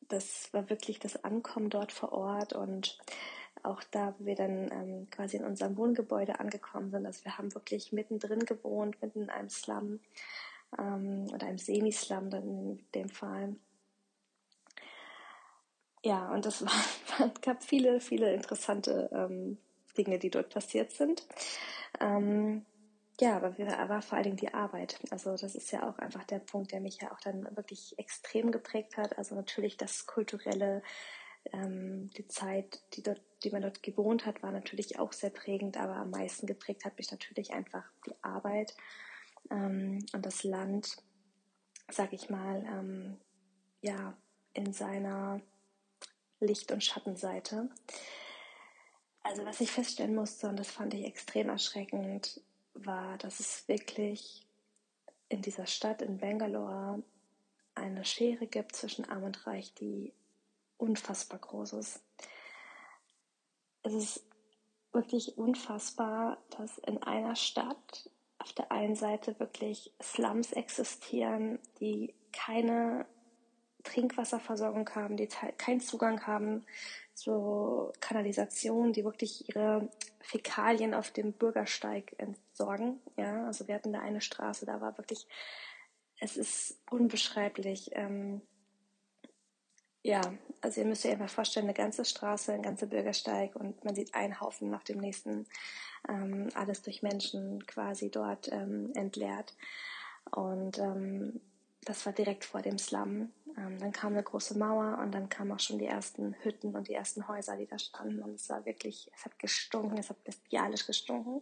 das 0.09 0.51
war 0.53 0.69
wirklich 0.69 0.99
das 0.99 1.23
Ankommen 1.23 1.69
dort 1.69 1.91
vor 1.91 2.11
Ort 2.11 2.53
und 2.53 2.97
auch 3.61 3.81
da, 3.91 4.13
wo 4.17 4.25
wir 4.25 4.35
dann 4.35 4.71
ähm, 4.71 5.09
quasi 5.09 5.37
in 5.37 5.45
unserem 5.45 5.77
Wohngebäude 5.77 6.39
angekommen 6.39 6.91
sind, 6.91 7.05
also 7.05 7.23
wir 7.23 7.37
haben 7.37 7.53
wirklich 7.53 7.93
mittendrin 7.93 8.45
gewohnt, 8.45 9.01
mitten 9.01 9.23
in 9.23 9.29
einem 9.29 9.49
Slum 9.49 9.99
ähm, 10.77 11.27
oder 11.31 11.47
einem 11.47 11.57
Semi-Slum 11.57 12.29
dann 12.29 12.43
in 12.43 12.85
dem 12.93 13.09
Fall. 13.09 13.55
Ja, 16.03 16.33
und 16.33 16.45
es 16.45 16.65
war, 17.17 17.29
gab 17.41 17.63
viele, 17.63 18.01
viele 18.01 18.33
interessante 18.33 19.09
ähm, 19.13 19.57
Dinge, 19.97 20.19
die 20.19 20.29
dort 20.29 20.49
passiert 20.49 20.91
sind. 20.91 21.25
Ähm, 21.99 22.65
ja, 23.23 23.37
aber 23.37 23.57
war 23.57 24.01
vor 24.01 24.17
allen 24.17 24.25
Dingen 24.25 24.37
die 24.37 24.53
Arbeit. 24.53 24.99
Also 25.09 25.37
das 25.37 25.55
ist 25.55 25.71
ja 25.71 25.87
auch 25.87 25.97
einfach 25.97 26.25
der 26.25 26.39
Punkt, 26.39 26.73
der 26.73 26.81
mich 26.81 26.97
ja 27.01 27.09
auch 27.13 27.21
dann 27.21 27.45
wirklich 27.55 27.97
extrem 27.97 28.51
geprägt 28.51 28.97
hat. 28.97 29.17
Also 29.17 29.33
natürlich 29.33 29.77
das 29.77 30.05
kulturelle, 30.05 30.83
ähm, 31.53 32.09
die 32.17 32.27
Zeit, 32.27 32.81
die 32.93 33.01
dort, 33.01 33.21
die 33.43 33.51
man 33.51 33.61
dort 33.61 33.81
gewohnt 33.81 34.25
hat, 34.25 34.43
war 34.43 34.51
natürlich 34.51 34.99
auch 34.99 35.13
sehr 35.13 35.29
prägend, 35.29 35.77
aber 35.77 35.95
am 35.95 36.09
meisten 36.09 36.47
geprägt 36.47 36.83
hat 36.83 36.97
mich 36.97 37.11
natürlich 37.11 37.53
einfach 37.53 37.85
die 38.05 38.15
Arbeit. 38.21 38.75
ähm, 39.51 40.05
und 40.13 40.25
das 40.25 40.43
Land, 40.43 40.97
sag 41.89 42.13
ich 42.13 42.29
mal, 42.29 42.65
ähm, 42.65 43.17
ja, 43.81 44.17
in 44.53 44.73
seiner 44.73 45.41
Licht- 46.39 46.71
und 46.71 46.83
Schattenseite. 46.83 47.69
Also 49.23 49.45
was 49.45 49.61
ich 49.61 49.71
feststellen 49.71 50.15
musste, 50.15 50.49
und 50.49 50.57
das 50.57 50.71
fand 50.71 50.93
ich 50.93 51.05
extrem 51.05 51.49
erschreckend, 51.49 52.41
war, 52.73 53.17
dass 53.17 53.39
es 53.39 53.67
wirklich 53.67 54.45
in 55.29 55.41
dieser 55.41 55.65
Stadt 55.65 56.01
in 56.01 56.17
Bangalore 56.17 57.03
eine 57.75 58.05
Schere 58.05 58.47
gibt 58.47 58.75
zwischen 58.75 59.05
Arm 59.05 59.23
und 59.23 59.47
Reich, 59.47 59.73
die 59.73 60.13
unfassbar 60.77 61.39
groß 61.39 61.73
ist. 61.73 62.03
Es 63.83 63.93
ist 63.93 64.25
wirklich 64.91 65.37
unfassbar, 65.37 66.37
dass 66.51 66.77
in 66.77 67.01
einer 67.01 67.35
Stadt 67.35 68.09
auf 68.37 68.53
der 68.53 68.71
einen 68.71 68.95
Seite 68.95 69.39
wirklich 69.39 69.91
Slums 70.01 70.51
existieren, 70.51 71.59
die 71.79 72.13
keine 72.31 73.05
Trinkwasserversorgung 73.83 74.89
haben, 74.95 75.17
die 75.17 75.27
keinen 75.57 75.81
Zugang 75.81 76.25
haben 76.25 76.65
zur 77.13 77.93
Kanalisation, 77.99 78.93
die 78.93 79.03
wirklich 79.03 79.47
ihre 79.49 79.89
Fäkalien 80.21 80.93
auf 80.93 81.11
dem 81.11 81.33
Bürgersteig 81.33 82.13
entsorgen. 82.17 82.99
Ja, 83.17 83.45
also 83.45 83.67
wir 83.67 83.75
hatten 83.75 83.93
da 83.93 83.99
eine 83.99 84.21
Straße, 84.21 84.65
da 84.65 84.81
war 84.81 84.97
wirklich, 84.97 85.27
es 86.19 86.37
ist 86.37 86.79
unbeschreiblich. 86.89 87.91
Ähm, 87.93 88.41
ja, 90.01 90.21
also 90.61 90.81
ihr 90.81 90.87
müsst 90.87 91.05
euch 91.05 91.13
einfach 91.13 91.29
vorstellen, 91.29 91.65
eine 91.65 91.73
ganze 91.73 92.03
Straße, 92.03 92.53
ein 92.53 92.61
ganzer 92.61 92.87
Bürgersteig 92.87 93.55
und 93.55 93.83
man 93.85 93.95
sieht 93.95 94.13
einen 94.13 94.41
Haufen 94.41 94.69
nach 94.69 94.83
dem 94.83 94.99
nächsten, 94.99 95.45
ähm, 96.09 96.49
alles 96.55 96.81
durch 96.81 97.03
Menschen 97.03 97.65
quasi 97.67 98.11
dort 98.11 98.51
ähm, 98.51 98.91
entleert. 98.95 99.55
Und 100.31 100.77
ähm, 100.79 101.39
das 101.85 102.05
war 102.05 102.13
direkt 102.13 102.45
vor 102.45 102.61
dem 102.61 102.77
Slum. 102.77 103.31
Ähm, 103.57 103.79
dann 103.79 103.91
kam 103.91 104.13
eine 104.13 104.23
große 104.23 104.57
Mauer 104.57 104.97
und 104.99 105.11
dann 105.11 105.29
kamen 105.29 105.51
auch 105.51 105.59
schon 105.59 105.79
die 105.79 105.85
ersten 105.85 106.35
Hütten 106.43 106.75
und 106.75 106.87
die 106.87 106.93
ersten 106.93 107.27
Häuser, 107.27 107.55
die 107.55 107.67
da 107.67 107.77
standen. 107.77 108.21
Und 108.21 108.35
es 108.35 108.49
war 108.49 108.65
wirklich, 108.65 109.09
es 109.15 109.25
hat 109.25 109.37
gestunken, 109.39 109.97
es 109.97 110.09
hat 110.09 110.23
bestialisch 110.23 110.85
gestunken. 110.85 111.41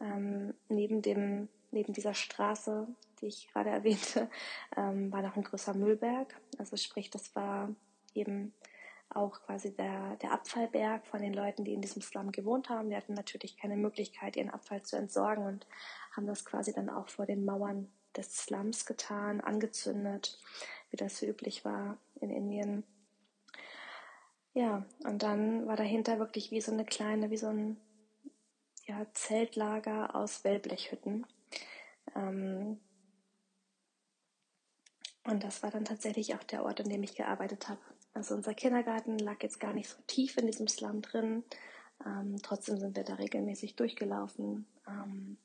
Ähm, 0.00 0.54
neben 0.68 1.02
dem, 1.02 1.48
neben 1.70 1.92
dieser 1.92 2.14
Straße, 2.14 2.86
die 3.20 3.26
ich 3.26 3.48
gerade 3.52 3.70
erwähnte, 3.78 4.28
ähm, 4.76 5.12
war 5.12 5.22
noch 5.22 5.36
ein 5.36 5.44
größer 5.44 5.74
Müllberg. 5.74 6.34
Also 6.58 6.76
sprich, 6.76 7.10
das 7.10 7.34
war 7.34 7.68
eben 8.14 8.52
auch 9.10 9.40
quasi 9.42 9.74
der, 9.74 10.16
der 10.16 10.32
Abfallberg 10.32 11.06
von 11.06 11.22
den 11.22 11.32
Leuten, 11.32 11.64
die 11.64 11.74
in 11.74 11.80
diesem 11.80 12.02
Slum 12.02 12.32
gewohnt 12.32 12.68
haben. 12.68 12.90
Die 12.90 12.96
hatten 12.96 13.14
natürlich 13.14 13.56
keine 13.56 13.76
Möglichkeit, 13.76 14.36
ihren 14.36 14.50
Abfall 14.50 14.82
zu 14.82 14.96
entsorgen 14.96 15.46
und 15.46 15.66
haben 16.16 16.26
das 16.26 16.44
quasi 16.44 16.72
dann 16.72 16.90
auch 16.90 17.08
vor 17.08 17.26
den 17.26 17.44
Mauern 17.44 17.88
des 18.16 18.36
Slums 18.36 18.86
getan, 18.86 19.40
angezündet, 19.40 20.38
wie 20.90 20.96
das 20.96 21.18
so 21.18 21.26
üblich 21.26 21.64
war 21.64 21.98
in 22.20 22.30
Indien. 22.30 22.84
Ja, 24.54 24.86
und 25.04 25.22
dann 25.22 25.66
war 25.66 25.76
dahinter 25.76 26.18
wirklich 26.18 26.50
wie 26.50 26.60
so 26.60 26.72
eine 26.72 26.84
kleine, 26.84 27.30
wie 27.30 27.36
so 27.36 27.48
ein 27.48 27.76
ja, 28.84 29.06
Zeltlager 29.12 30.14
aus 30.14 30.44
Wellblechhütten. 30.44 31.26
Ähm, 32.14 32.80
und 35.24 35.44
das 35.44 35.62
war 35.62 35.70
dann 35.70 35.84
tatsächlich 35.84 36.34
auch 36.34 36.44
der 36.44 36.64
Ort, 36.64 36.80
an 36.80 36.88
dem 36.88 37.02
ich 37.02 37.14
gearbeitet 37.14 37.68
habe. 37.68 37.80
Also 38.14 38.34
unser 38.34 38.54
Kindergarten 38.54 39.18
lag 39.18 39.42
jetzt 39.42 39.60
gar 39.60 39.74
nicht 39.74 39.88
so 39.88 39.98
tief 40.06 40.38
in 40.38 40.46
diesem 40.46 40.68
Slum 40.68 41.02
drin. 41.02 41.44
Ähm, 42.06 42.36
trotzdem 42.42 42.78
sind 42.78 42.96
wir 42.96 43.04
da 43.04 43.14
regelmäßig 43.14 43.76
durchgelaufen. 43.76 44.66
Ähm, 44.86 45.36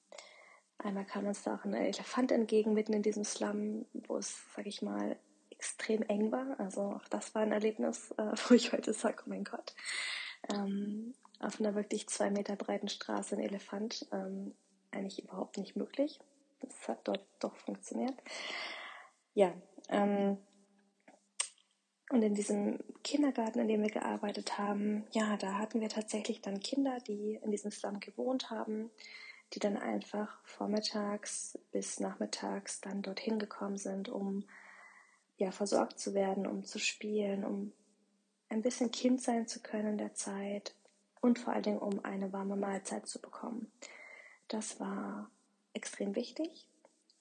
Einmal 0.83 1.05
kam 1.05 1.27
uns 1.27 1.43
da 1.43 1.55
auch 1.55 1.63
ein 1.63 1.75
Elefant 1.75 2.31
entgegen, 2.31 2.74
mitten 2.74 2.93
in 2.93 3.03
diesem 3.03 3.24
Slum, 3.24 3.86
wo 3.93 4.17
es, 4.17 4.41
sag 4.55 4.65
ich 4.65 4.81
mal, 4.81 5.15
extrem 5.61 6.01
eng 6.01 6.31
war. 6.31 6.59
Also 6.59 6.81
auch 6.81 7.07
das 7.09 7.35
war 7.35 7.43
ein 7.43 7.51
Erlebnis, 7.51 8.11
äh, 8.17 8.31
wo 8.47 8.55
ich 8.55 8.73
heute 8.73 8.93
sage, 8.93 9.23
oh 9.25 9.29
mein 9.29 9.43
Gott. 9.43 9.75
Ähm, 10.51 11.13
auf 11.39 11.59
einer 11.59 11.75
wirklich 11.75 12.07
zwei 12.07 12.31
Meter 12.31 12.55
breiten 12.55 12.87
Straße 12.87 13.35
ein 13.35 13.41
Elefant, 13.41 14.07
ähm, 14.11 14.55
eigentlich 14.89 15.23
überhaupt 15.23 15.57
nicht 15.57 15.75
möglich. 15.75 16.19
Das 16.61 16.87
hat 16.87 17.07
dort 17.07 17.23
doch 17.39 17.55
funktioniert. 17.57 18.15
Ja, 19.35 19.53
ähm, 19.89 20.37
und 22.09 22.23
in 22.23 22.33
diesem 22.33 22.79
Kindergarten, 23.03 23.59
in 23.59 23.67
dem 23.67 23.83
wir 23.83 23.89
gearbeitet 23.89 24.57
haben, 24.57 25.05
ja, 25.11 25.37
da 25.37 25.59
hatten 25.59 25.79
wir 25.79 25.89
tatsächlich 25.89 26.41
dann 26.41 26.59
Kinder, 26.59 26.97
die 27.07 27.39
in 27.41 27.51
diesem 27.51 27.71
Slum 27.71 27.99
gewohnt 27.99 28.49
haben, 28.49 28.89
die 29.53 29.59
dann 29.59 29.77
einfach 29.77 30.43
vormittags 30.43 31.57
bis 31.71 31.99
nachmittags 31.99 32.81
dann 32.81 33.01
dorthin 33.01 33.37
gekommen 33.39 33.77
sind, 33.77 34.09
um 34.09 34.43
ja 35.41 35.51
versorgt 35.51 36.00
zu 36.00 36.13
werden, 36.13 36.48
um 36.48 36.63
zu 36.63 36.79
spielen, 36.79 37.43
um 37.43 37.74
ein 38.50 38.62
bisschen 38.62 38.91
Kind 38.91 39.21
sein 39.21 39.48
zu 39.48 39.62
können 39.62 39.93
in 39.93 39.98
der 39.98 40.13
Zeit 40.13 40.75
und 41.21 41.39
vor 41.39 41.53
allen 41.53 41.63
Dingen 41.63 41.79
um 41.79 42.03
eine 42.03 42.33
warme 42.33 42.55
Mahlzeit 42.55 43.07
zu 43.07 43.21
bekommen. 43.21 43.71
Das 44.48 44.79
war 44.79 45.29
extrem 45.74 46.15
wichtig, 46.15 46.67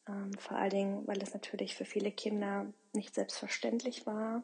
ähm, 0.09 0.33
vor 0.39 0.57
allen 0.57 0.71
Dingen, 0.71 1.07
weil 1.07 1.23
es 1.23 1.35
natürlich 1.35 1.77
für 1.77 1.85
viele 1.85 2.11
Kinder 2.11 2.73
nicht 2.93 3.15
selbstverständlich 3.15 4.07
war, 4.07 4.43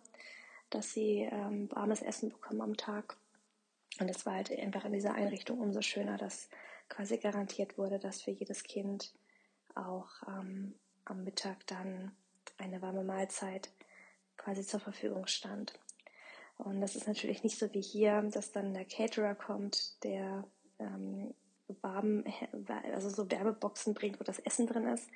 dass 0.70 0.92
sie 0.92 1.28
ähm, 1.30 1.68
warmes 1.72 2.02
Essen 2.02 2.30
bekommen 2.30 2.60
am 2.60 2.76
Tag. 2.76 3.16
Und 3.98 4.08
es 4.08 4.26
war 4.26 4.34
halt 4.34 4.50
einfach 4.50 4.84
in 4.84 4.92
dieser 4.92 5.14
Einrichtung 5.14 5.58
umso 5.60 5.80
schöner, 5.80 6.18
dass 6.18 6.48
quasi 6.88 7.16
garantiert 7.16 7.78
wurde, 7.78 7.98
dass 7.98 8.22
für 8.22 8.30
jedes 8.30 8.62
Kind 8.62 9.12
auch 9.74 10.08
ähm, 10.28 10.74
am 11.04 11.24
Mittag 11.24 11.66
dann 11.66 12.12
eine 12.58 12.82
warme 12.82 13.04
Mahlzeit 13.04 13.70
quasi 14.36 14.64
zur 14.64 14.80
Verfügung 14.80 15.26
stand. 15.26 15.78
Und 16.58 16.80
das 16.80 16.96
ist 16.96 17.06
natürlich 17.06 17.42
nicht 17.42 17.58
so 17.58 17.72
wie 17.72 17.82
hier, 17.82 18.22
dass 18.22 18.52
dann 18.52 18.74
der 18.74 18.84
Caterer 18.84 19.34
kommt, 19.34 20.02
der 20.04 20.44
ähm, 20.78 21.34
warm, 21.82 22.24
also 22.92 23.08
so 23.10 23.30
Werbeboxen 23.30 23.94
bringt, 23.94 24.20
wo 24.20 24.24
das 24.24 24.38
Essen 24.38 24.66
drin 24.66 24.86
ist, 24.86 25.08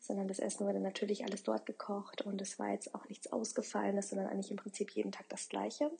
sondern 0.00 0.28
das 0.28 0.38
Essen 0.38 0.66
wurde 0.66 0.80
natürlich 0.80 1.24
alles 1.24 1.42
dort 1.42 1.66
gekocht 1.66 2.22
und 2.22 2.40
es 2.42 2.58
war 2.58 2.70
jetzt 2.70 2.94
auch 2.94 3.08
nichts 3.08 3.32
Ausgefallenes, 3.32 4.10
sondern 4.10 4.28
eigentlich 4.28 4.50
im 4.50 4.58
Prinzip 4.58 4.90
jeden 4.90 5.12
Tag 5.12 5.28
das 5.30 5.48
Gleiche. 5.48 5.90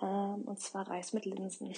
Ähm, 0.00 0.42
und 0.46 0.58
zwar 0.60 0.88
Reis 0.88 1.12
mit 1.12 1.24
Linsen. 1.24 1.74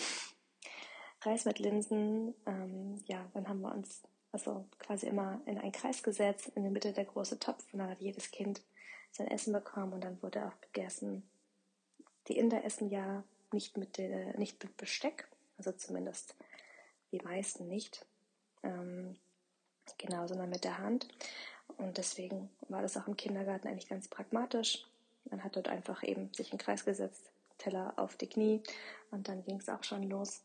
Reis 1.23 1.45
mit 1.45 1.59
Linsen, 1.59 2.35
ähm, 2.47 3.03
ja, 3.07 3.29
dann 3.35 3.49
haben 3.49 3.61
wir 3.61 3.75
uns 3.75 4.03
also 4.33 4.67
quasi 4.79 5.07
immer 5.07 5.41
in 5.47 5.59
einen 5.59 5.73
Kreis 5.73 6.03
gesetzt, 6.03 6.53
in 6.55 6.63
der 6.63 6.73
Mitte 6.73 6.93
der 6.93 7.05
große 7.05 7.39
Topf 7.39 7.65
und 7.73 7.79
dann 7.79 7.91
hat 7.91 8.01
jedes 8.01 8.31
Kind 8.31 8.63
sein 9.13 9.29
Essen 9.29 9.53
bekommen 9.53 9.93
und 9.93 10.05
dann 10.05 10.23
wurde 10.23 10.47
auch 10.47 10.61
gegessen. 10.61 11.29
Die 12.29 12.37
Inder 12.37 12.65
essen 12.65 12.91
ja 12.91 13.25
nicht 13.53 13.77
mit, 13.77 13.97
der, 13.97 14.39
nicht 14.39 14.63
mit 14.63 14.77
Besteck, 14.77 15.29
also 15.57 15.73
zumindest 15.73 16.35
die 17.11 17.21
meisten 17.21 17.69
nicht, 17.69 18.05
ähm, 18.63 19.17
genau, 19.97 20.27
sondern 20.27 20.51
mit 20.51 20.65
der 20.65 20.79
Hand. 20.79 21.09
Und 21.79 21.97
deswegen 21.97 22.51
war 22.69 22.83
das 22.83 22.97
auch 22.97 23.07
im 23.07 23.17
Kindergarten 23.17 23.69
eigentlich 23.69 23.89
ganz 23.89 24.09
pragmatisch. 24.09 24.87
Man 25.31 25.43
hat 25.43 25.57
dort 25.57 25.69
einfach 25.69 26.03
eben 26.03 26.33
sich 26.35 26.53
in 26.53 26.59
den 26.59 26.65
Kreis 26.65 26.85
gesetzt, 26.85 27.31
Teller 27.59 27.95
auf 27.97 28.17
die 28.17 28.29
Knie 28.29 28.63
und 29.11 29.29
dann 29.29 29.43
ging 29.43 29.57
es 29.57 29.69
auch 29.69 29.85
schon 29.85 30.03
los. 30.05 30.43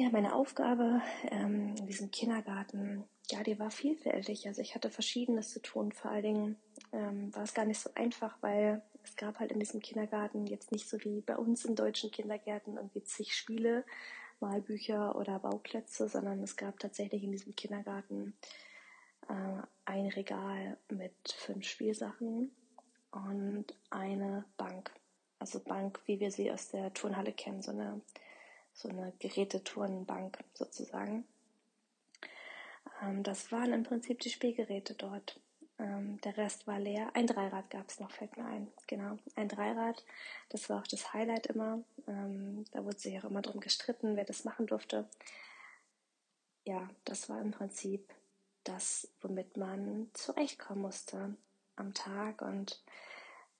Ja, 0.00 0.08
meine 0.08 0.34
Aufgabe 0.34 1.02
ähm, 1.30 1.74
in 1.76 1.86
diesem 1.86 2.10
Kindergarten, 2.10 3.04
ja, 3.30 3.42
die 3.42 3.58
war 3.58 3.70
vielfältig. 3.70 4.46
Also 4.46 4.62
ich 4.62 4.74
hatte 4.74 4.88
Verschiedenes 4.88 5.50
zu 5.50 5.60
tun. 5.60 5.92
Vor 5.92 6.10
allen 6.10 6.22
Dingen 6.22 6.56
ähm, 6.90 7.36
war 7.36 7.42
es 7.42 7.52
gar 7.52 7.66
nicht 7.66 7.80
so 7.80 7.90
einfach, 7.94 8.38
weil 8.40 8.80
es 9.04 9.14
gab 9.16 9.38
halt 9.38 9.52
in 9.52 9.60
diesem 9.60 9.82
Kindergarten 9.82 10.46
jetzt 10.46 10.72
nicht 10.72 10.88
so 10.88 10.98
wie 11.04 11.20
bei 11.20 11.36
uns 11.36 11.66
in 11.66 11.74
deutschen 11.74 12.10
Kindergärten 12.10 12.78
irgendwie 12.78 13.02
zig 13.02 13.36
Spiele, 13.36 13.84
Malbücher 14.40 15.16
oder 15.16 15.38
Bauplätze, 15.38 16.08
sondern 16.08 16.42
es 16.42 16.56
gab 16.56 16.78
tatsächlich 16.78 17.22
in 17.22 17.32
diesem 17.32 17.54
Kindergarten 17.54 18.32
äh, 19.28 19.62
ein 19.84 20.06
Regal 20.06 20.78
mit 20.88 21.12
fünf 21.30 21.66
Spielsachen 21.66 22.50
und 23.10 23.66
eine 23.90 24.46
Bank. 24.56 24.92
Also 25.38 25.60
Bank, 25.60 26.00
wie 26.06 26.20
wir 26.20 26.30
sie 26.30 26.50
aus 26.50 26.70
der 26.70 26.94
Turnhalle 26.94 27.34
kennen, 27.34 27.60
so 27.60 27.72
eine 27.72 28.00
so 28.80 28.88
eine 28.88 29.12
Geräteturnbank 29.18 30.38
sozusagen. 30.54 31.24
Ähm, 33.02 33.22
das 33.22 33.52
waren 33.52 33.72
im 33.72 33.82
Prinzip 33.82 34.20
die 34.20 34.30
Spielgeräte 34.30 34.94
dort. 34.94 35.38
Ähm, 35.78 36.20
der 36.22 36.36
Rest 36.36 36.66
war 36.66 36.78
leer. 36.78 37.10
Ein 37.14 37.26
Dreirad 37.26 37.70
gab 37.70 37.88
es 37.88 38.00
noch, 38.00 38.10
fällt 38.10 38.36
mir 38.36 38.46
ein. 38.46 38.68
Genau, 38.86 39.18
ein 39.36 39.48
Dreirad. 39.48 40.04
Das 40.48 40.68
war 40.70 40.80
auch 40.80 40.86
das 40.86 41.12
Highlight 41.12 41.46
immer. 41.46 41.82
Ähm, 42.06 42.64
da 42.72 42.84
wurde 42.84 42.98
sich 42.98 43.18
auch 43.18 43.24
immer 43.24 43.42
drum 43.42 43.60
gestritten, 43.60 44.16
wer 44.16 44.24
das 44.24 44.44
machen 44.44 44.66
durfte. 44.66 45.08
Ja, 46.64 46.88
das 47.04 47.28
war 47.28 47.40
im 47.40 47.50
Prinzip 47.50 48.12
das, 48.64 49.08
womit 49.20 49.56
man 49.56 50.10
zurechtkommen 50.14 50.82
musste 50.82 51.34
am 51.76 51.94
Tag. 51.94 52.42
Und 52.42 52.82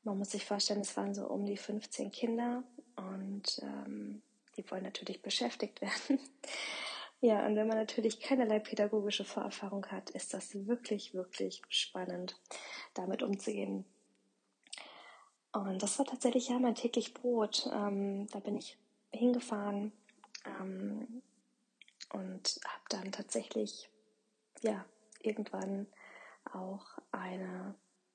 man 0.02 0.18
muss 0.18 0.30
sich 0.30 0.46
vorstellen, 0.46 0.80
es 0.80 0.96
waren 0.96 1.14
so 1.14 1.26
um 1.26 1.44
die 1.44 1.56
15 1.56 2.10
Kinder 2.10 2.62
und 2.96 3.60
ähm, 3.62 4.22
die 4.57 4.71
wollen 4.71 4.85
natürlich 4.85 5.23
beschäftigt 5.23 5.80
werden. 5.80 6.21
Ja, 7.23 7.45
und 7.45 7.54
wenn 7.54 7.69
man 7.69 7.76
natürlich 7.76 8.19
keinerlei 8.19 8.61
pädagogische 8.61 9.26
Vorerfahrung 9.26 9.85
hat, 9.88 10.09
ist 10.09 10.33
das 10.33 10.54
wirklich, 10.66 11.12
wirklich 11.12 11.61
spannend, 11.69 12.40
damit 12.95 13.23
umzugehen. 13.23 13.85
Und 15.52 15.83
das 15.83 15.99
war 15.99 16.07
tatsächlich 16.07 16.49
ja 16.49 16.59
mein 16.59 16.75
täglich 16.75 17.12
Brot. 17.12 17.69
Ähm, 17.75 18.26
da 18.28 18.38
bin 18.38 18.57
ich 18.57 18.78
hingefahren 19.12 19.92
ähm, 20.47 21.23
und 22.14 22.59
habe 22.64 22.85
dann 22.88 23.12
tatsächlich 23.12 23.90
ja 24.62 24.85
irgendwann 25.21 25.88
auch 26.52 26.87
eine 27.12 27.75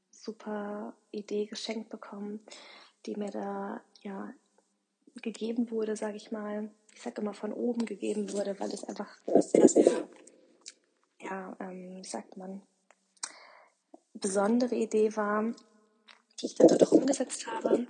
super 0.09 0.93
Idee 1.11 1.45
geschenkt 1.45 1.89
bekommen, 1.89 2.39
die 3.05 3.15
mir 3.15 3.29
da 3.29 3.81
ja 4.01 4.33
gegeben 5.21 5.71
wurde, 5.71 5.95
sage 5.95 6.17
ich 6.17 6.31
mal. 6.31 6.69
Ich 6.93 7.01
sage 7.01 7.21
immer 7.21 7.33
von 7.33 7.53
oben 7.53 7.85
gegeben 7.85 8.31
wurde, 8.31 8.59
weil 8.59 8.71
es 8.71 8.83
einfach 8.83 9.17
sehr, 9.39 9.67
sehr, 9.67 10.07
ja, 11.19 11.55
ähm, 11.59 11.97
wie 12.01 12.07
sagt 12.07 12.37
man, 12.37 12.61
besondere 14.13 14.75
Idee 14.75 15.15
war, 15.15 15.43
die 16.39 16.45
ich 16.45 16.55
dann 16.55 16.67
dort 16.67 16.83
auch 16.83 16.91
umgesetzt 16.91 17.47
habe. 17.47 17.87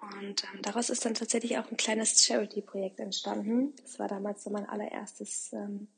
Und 0.00 0.44
ähm, 0.44 0.62
daraus 0.62 0.90
ist 0.90 1.04
dann 1.04 1.14
tatsächlich 1.14 1.58
auch 1.58 1.70
ein 1.70 1.76
kleines 1.76 2.24
Charity-Projekt 2.24 3.00
entstanden. 3.00 3.74
Das 3.82 3.98
war 3.98 4.08
damals 4.08 4.44
so 4.44 4.50
mein 4.50 4.66
allererstes 4.66 5.52
ähm, 5.52 5.88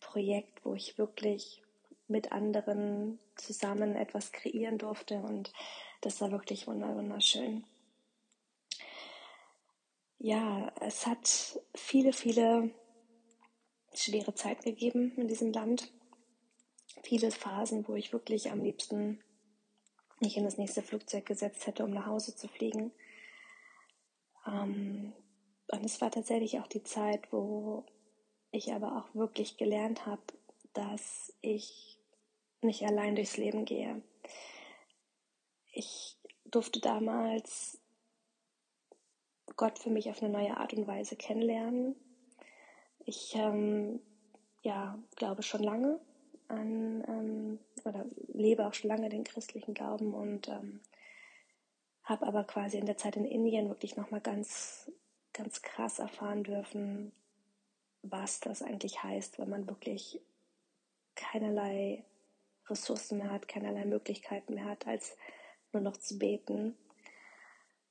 Projekt, 0.00 0.64
wo 0.64 0.74
ich 0.74 0.98
wirklich 0.98 1.62
mit 2.08 2.32
anderen 2.32 3.18
zusammen 3.36 3.96
etwas 3.96 4.32
kreieren 4.32 4.78
durfte 4.78 5.16
und 5.16 5.52
das 6.00 6.20
war 6.20 6.30
wirklich 6.30 6.66
wunderschön. 6.66 7.64
Ja, 10.26 10.72
es 10.80 11.06
hat 11.06 11.60
viele, 11.76 12.12
viele 12.12 12.74
schwere 13.94 14.34
Zeiten 14.34 14.64
gegeben 14.64 15.12
in 15.16 15.28
diesem 15.28 15.52
Land. 15.52 15.92
Viele 17.04 17.30
Phasen, 17.30 17.86
wo 17.86 17.94
ich 17.94 18.12
wirklich 18.12 18.50
am 18.50 18.60
liebsten 18.60 19.22
mich 20.18 20.36
in 20.36 20.42
das 20.42 20.58
nächste 20.58 20.82
Flugzeug 20.82 21.26
gesetzt 21.26 21.68
hätte, 21.68 21.84
um 21.84 21.92
nach 21.92 22.06
Hause 22.06 22.34
zu 22.34 22.48
fliegen. 22.48 22.90
Ähm, 24.48 25.12
und 25.68 25.84
es 25.84 26.00
war 26.00 26.10
tatsächlich 26.10 26.58
auch 26.58 26.66
die 26.66 26.82
Zeit, 26.82 27.32
wo 27.32 27.86
ich 28.50 28.72
aber 28.72 28.96
auch 28.96 29.14
wirklich 29.14 29.56
gelernt 29.56 30.06
habe, 30.06 30.24
dass 30.72 31.32
ich 31.40 32.00
nicht 32.62 32.82
allein 32.82 33.14
durchs 33.14 33.36
Leben 33.36 33.64
gehe. 33.64 34.02
Ich 35.70 36.18
durfte 36.44 36.80
damals 36.80 37.80
Gott 39.56 39.78
für 39.78 39.90
mich 39.90 40.10
auf 40.10 40.22
eine 40.22 40.32
neue 40.32 40.56
Art 40.56 40.74
und 40.74 40.86
Weise 40.86 41.16
kennenlernen. 41.16 41.96
Ich 43.04 43.34
ähm, 43.34 44.00
ja, 44.62 44.98
glaube 45.16 45.42
schon 45.42 45.62
lange 45.62 45.98
an 46.48 47.04
ähm, 47.08 47.58
oder 47.84 48.04
lebe 48.32 48.66
auch 48.66 48.74
schon 48.74 48.88
lange 48.88 49.08
den 49.08 49.24
christlichen 49.24 49.74
Glauben 49.74 50.14
und 50.14 50.48
ähm, 50.48 50.80
habe 52.02 52.26
aber 52.26 52.44
quasi 52.44 52.78
in 52.78 52.86
der 52.86 52.96
Zeit 52.96 53.16
in 53.16 53.24
Indien 53.24 53.68
wirklich 53.68 53.96
nochmal 53.96 54.20
ganz, 54.20 54.90
ganz 55.32 55.62
krass 55.62 55.98
erfahren 55.98 56.44
dürfen, 56.44 57.12
was 58.02 58.40
das 58.40 58.62
eigentlich 58.62 59.02
heißt, 59.02 59.38
wenn 59.38 59.48
man 59.48 59.66
wirklich 59.66 60.20
keinerlei 61.16 62.04
Ressourcen 62.68 63.18
mehr 63.18 63.30
hat, 63.30 63.48
keinerlei 63.48 63.84
Möglichkeiten 63.84 64.54
mehr 64.54 64.66
hat, 64.66 64.86
als 64.86 65.16
nur 65.72 65.82
noch 65.82 65.96
zu 65.96 66.18
beten. 66.18 66.76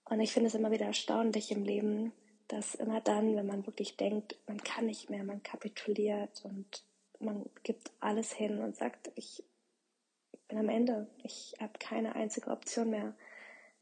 Und 0.05 0.19
ich 0.19 0.31
finde 0.31 0.47
es 0.47 0.55
immer 0.55 0.71
wieder 0.71 0.85
erstaunlich 0.85 1.51
im 1.51 1.63
Leben, 1.63 2.13
dass 2.47 2.75
immer 2.75 3.01
dann, 3.01 3.35
wenn 3.35 3.47
man 3.47 3.65
wirklich 3.65 3.97
denkt, 3.97 4.35
man 4.47 4.62
kann 4.63 4.85
nicht 4.85 5.09
mehr, 5.09 5.24
man 5.24 5.41
kapituliert 5.41 6.43
und 6.45 6.83
man 7.20 7.50
gibt 7.63 7.91
alles 8.00 8.31
hin 8.31 8.59
und 8.59 8.75
sagt, 8.75 9.11
ich 9.15 9.44
bin 10.48 10.59
am 10.59 10.70
Ende, 10.70 11.07
ich 11.24 11.55
habe 11.59 11.74
keine 11.79 12.15
einzige 12.15 12.51
Option 12.51 12.91
mehr, 12.91 13.15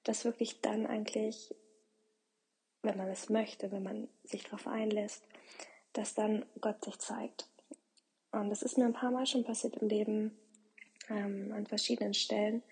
dass 0.04 0.24
wirklich 0.24 0.62
dann 0.62 0.86
eigentlich, 0.86 1.54
wenn 2.84 2.98
man 2.98 3.10
es 3.10 3.30
möchte, 3.30 3.72
wenn 3.72 3.84
man 3.84 4.08
sich 4.24 4.44
darauf 4.44 4.68
einlässt, 4.68 5.24
dass 5.92 6.14
dann 6.16 6.46
Gott 6.62 6.84
sich 6.86 6.98
zeigt. 7.00 7.48
Und 8.32 8.50
das 8.50 8.64
ist 8.64 8.78
mir 8.78 8.86
ein 8.86 8.94
paar 8.94 9.12
Mal 9.12 9.26
schon 9.26 9.44
passiert 9.44 9.76
im 9.78 9.90
Leben, 9.90 10.38
ähm, 11.10 11.52
an 11.54 11.68
verschiedenen 11.68 12.14
Stellen, 12.14 12.64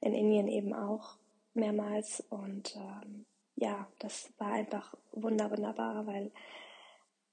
in 0.00 0.14
Indien 0.14 0.48
eben 0.48 0.74
auch 0.74 1.16
mehrmals. 1.54 2.22
Und 2.30 2.76
ähm, 2.76 3.26
ja, 3.56 3.86
das 3.98 4.30
war 4.38 4.52
einfach 4.52 4.94
wunder, 5.12 5.50
wunderbar, 5.50 6.06
weil 6.06 6.30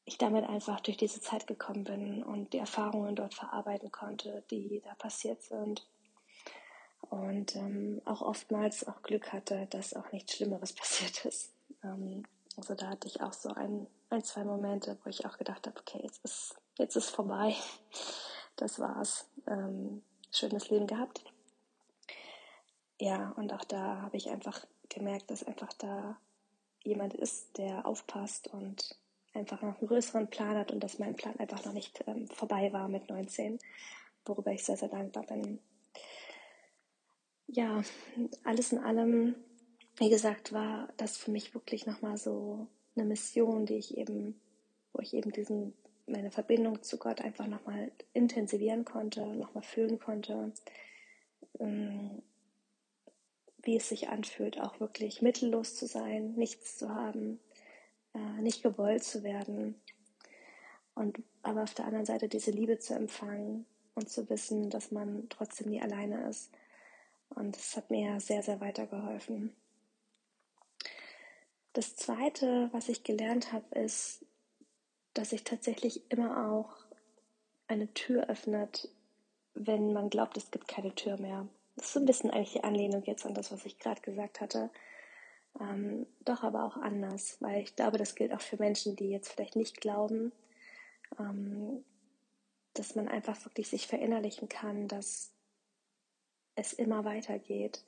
ich 0.06 0.18
damit 0.18 0.48
einfach 0.50 0.80
durch 0.80 0.98
diese 0.98 1.22
Zeit 1.22 1.48
gekommen 1.48 1.84
bin 1.84 2.24
und 2.24 2.54
die 2.54 2.58
Erfahrungen 2.58 3.16
dort 3.16 3.36
verarbeiten 3.36 3.92
konnte, 3.92 4.44
die 4.50 4.82
da 4.84 4.96
passiert 4.96 5.42
sind. 5.44 5.88
Und 7.02 7.56
ähm, 7.56 8.02
auch 8.06 8.22
oftmals 8.22 8.88
auch 8.88 9.02
Glück 9.04 9.32
hatte, 9.32 9.68
dass 9.70 9.96
auch 9.96 10.12
nichts 10.12 10.34
Schlimmeres 10.34 10.74
passiert 10.76 11.26
ist. 11.26 11.54
Ähm, 11.84 12.24
also 12.58 12.76
da 12.76 12.90
hatte 12.90 13.08
ich 13.08 13.22
auch 13.22 13.34
so 13.34 13.50
ein, 13.50 13.88
ein, 14.10 14.24
zwei 14.24 14.44
Momente, 14.44 14.98
wo 15.04 15.10
ich 15.10 15.26
auch 15.26 15.38
gedacht 15.38 15.66
habe, 15.68 15.80
okay, 15.80 16.00
jetzt 16.04 16.24
ist, 16.26 16.56
jetzt 16.78 16.96
ist 16.96 17.10
vorbei. 17.10 17.56
Das 18.58 18.80
war's. 18.80 19.30
Ähm, 19.48 20.04
schönes 20.32 20.70
Leben 20.70 20.88
gehabt. 20.88 21.24
Ja, 23.00 23.32
und 23.38 23.54
auch 23.54 23.64
da 23.64 24.02
habe 24.02 24.18
ich 24.18 24.30
einfach 24.30 24.66
gemerkt, 24.90 25.32
dass 25.32 25.44
einfach 25.44 25.72
da 25.74 26.18
jemand 26.84 27.14
ist, 27.14 27.58
der 27.58 27.86
aufpasst 27.86 28.48
und 28.48 28.98
einfach 29.34 29.62
noch 29.62 29.80
einen 29.80 29.88
größeren 29.88 30.30
Plan 30.30 30.58
hat 30.58 30.72
und 30.72 30.82
dass 30.82 31.00
mein 31.00 31.16
Plan 31.16 31.38
einfach 31.40 31.64
noch 31.66 31.74
nicht 31.74 32.04
ähm, 32.08 32.28
vorbei 32.28 32.74
war 32.74 32.88
mit 32.90 33.10
19, 33.10 33.60
worüber 34.26 34.52
ich 34.52 34.66
sehr, 34.66 34.76
sehr 34.76 34.90
dankbar 34.90 35.26
bin. 35.26 35.60
Ja, 37.48 37.84
alles 38.44 38.74
in 38.74 38.80
allem, 38.80 39.36
wie 39.96 40.10
gesagt, 40.10 40.52
war 40.52 40.90
das 40.98 41.18
für 41.18 41.32
mich 41.32 41.54
wirklich 41.54 41.86
nochmal 41.86 42.18
so 42.18 42.68
eine 42.96 43.06
Mission, 43.06 43.66
die 43.66 43.76
ich 43.76 43.98
eben, 43.98 44.40
wo 44.94 45.02
ich 45.02 45.14
eben 45.14 45.32
diesen, 45.32 45.74
meine 46.06 46.32
Verbindung 46.32 46.82
zu 46.84 46.98
Gott 46.98 47.22
einfach 47.22 47.48
nochmal 47.48 47.92
intensivieren 48.14 48.84
konnte, 48.84 49.26
nochmal 49.26 49.64
fühlen 49.64 50.00
konnte, 50.00 50.52
ähm, 51.60 52.22
wie 53.64 53.78
es 53.78 53.90
sich 53.90 54.10
anfühlt, 54.10 54.60
auch 54.60 54.80
wirklich 54.80 55.22
mittellos 55.22 55.76
zu 55.76 55.88
sein, 55.88 56.34
nichts 56.36 56.78
zu 56.78 56.94
haben, 56.94 57.40
äh, 58.14 58.42
nicht 58.42 58.64
gewollt 58.64 59.04
zu 59.04 59.24
werden. 59.24 59.76
Und 60.96 61.22
aber 61.42 61.64
auf 61.64 61.74
der 61.74 61.86
anderen 61.86 62.06
Seite 62.06 62.28
diese 62.28 62.52
Liebe 62.52 62.80
zu 62.80 62.94
empfangen 62.94 63.66
und 63.96 64.10
zu 64.10 64.30
wissen, 64.30 64.70
dass 64.70 64.92
man 64.92 65.28
trotzdem 65.30 65.70
nie 65.70 65.82
alleine 65.82 66.28
ist. 66.28 66.52
Und 67.30 67.56
das 67.56 67.78
hat 67.78 67.92
mir 67.92 68.20
sehr, 68.20 68.44
sehr 68.44 68.60
weitergeholfen. 68.60 69.56
Das 71.74 71.96
Zweite, 71.96 72.70
was 72.72 72.90
ich 72.90 73.04
gelernt 73.04 73.54
habe, 73.54 73.80
ist, 73.80 74.26
dass 75.14 75.30
sich 75.30 75.44
tatsächlich 75.44 76.10
immer 76.12 76.52
auch 76.52 76.76
eine 77.68 77.94
Tür 77.94 78.30
öffnet, 78.30 78.90
wenn 79.54 79.94
man 79.94 80.10
glaubt, 80.10 80.38
es 80.38 80.52
gibt 80.52 80.68
keine 80.68 80.96
Tür 80.96 81.18
mehr. 81.20 81.48
Das 81.80 81.88
ist 81.88 81.94
so 81.94 82.02
ein 82.02 82.06
bisschen 82.06 82.30
eigentlich 82.30 82.52
die 82.52 82.64
Anlehnung 82.66 83.04
jetzt 83.06 83.26
an 83.26 83.34
das, 83.34 83.54
was 83.54 83.66
ich 83.66 83.80
gerade 83.80 84.02
gesagt 84.02 84.42
hatte. 84.42 84.70
Ähm, 85.62 86.06
doch 86.26 86.44
aber 86.44 86.66
auch 86.66 86.76
anders, 86.76 87.38
weil 87.40 87.62
ich 87.62 87.78
glaube, 87.78 87.98
das 87.98 88.16
gilt 88.16 88.34
auch 88.34 88.42
für 88.42 88.58
Menschen, 88.58 88.98
die 88.98 89.10
jetzt 89.10 89.32
vielleicht 89.32 89.56
nicht 89.56 89.80
glauben, 89.80 90.34
ähm, 91.18 91.86
dass 92.74 92.96
man 92.96 93.08
einfach 93.08 93.46
wirklich 93.46 93.70
sich 93.70 93.88
verinnerlichen 93.88 94.50
kann, 94.50 94.90
dass 94.90 95.32
es 96.56 96.74
immer 96.74 97.06
weitergeht 97.06 97.86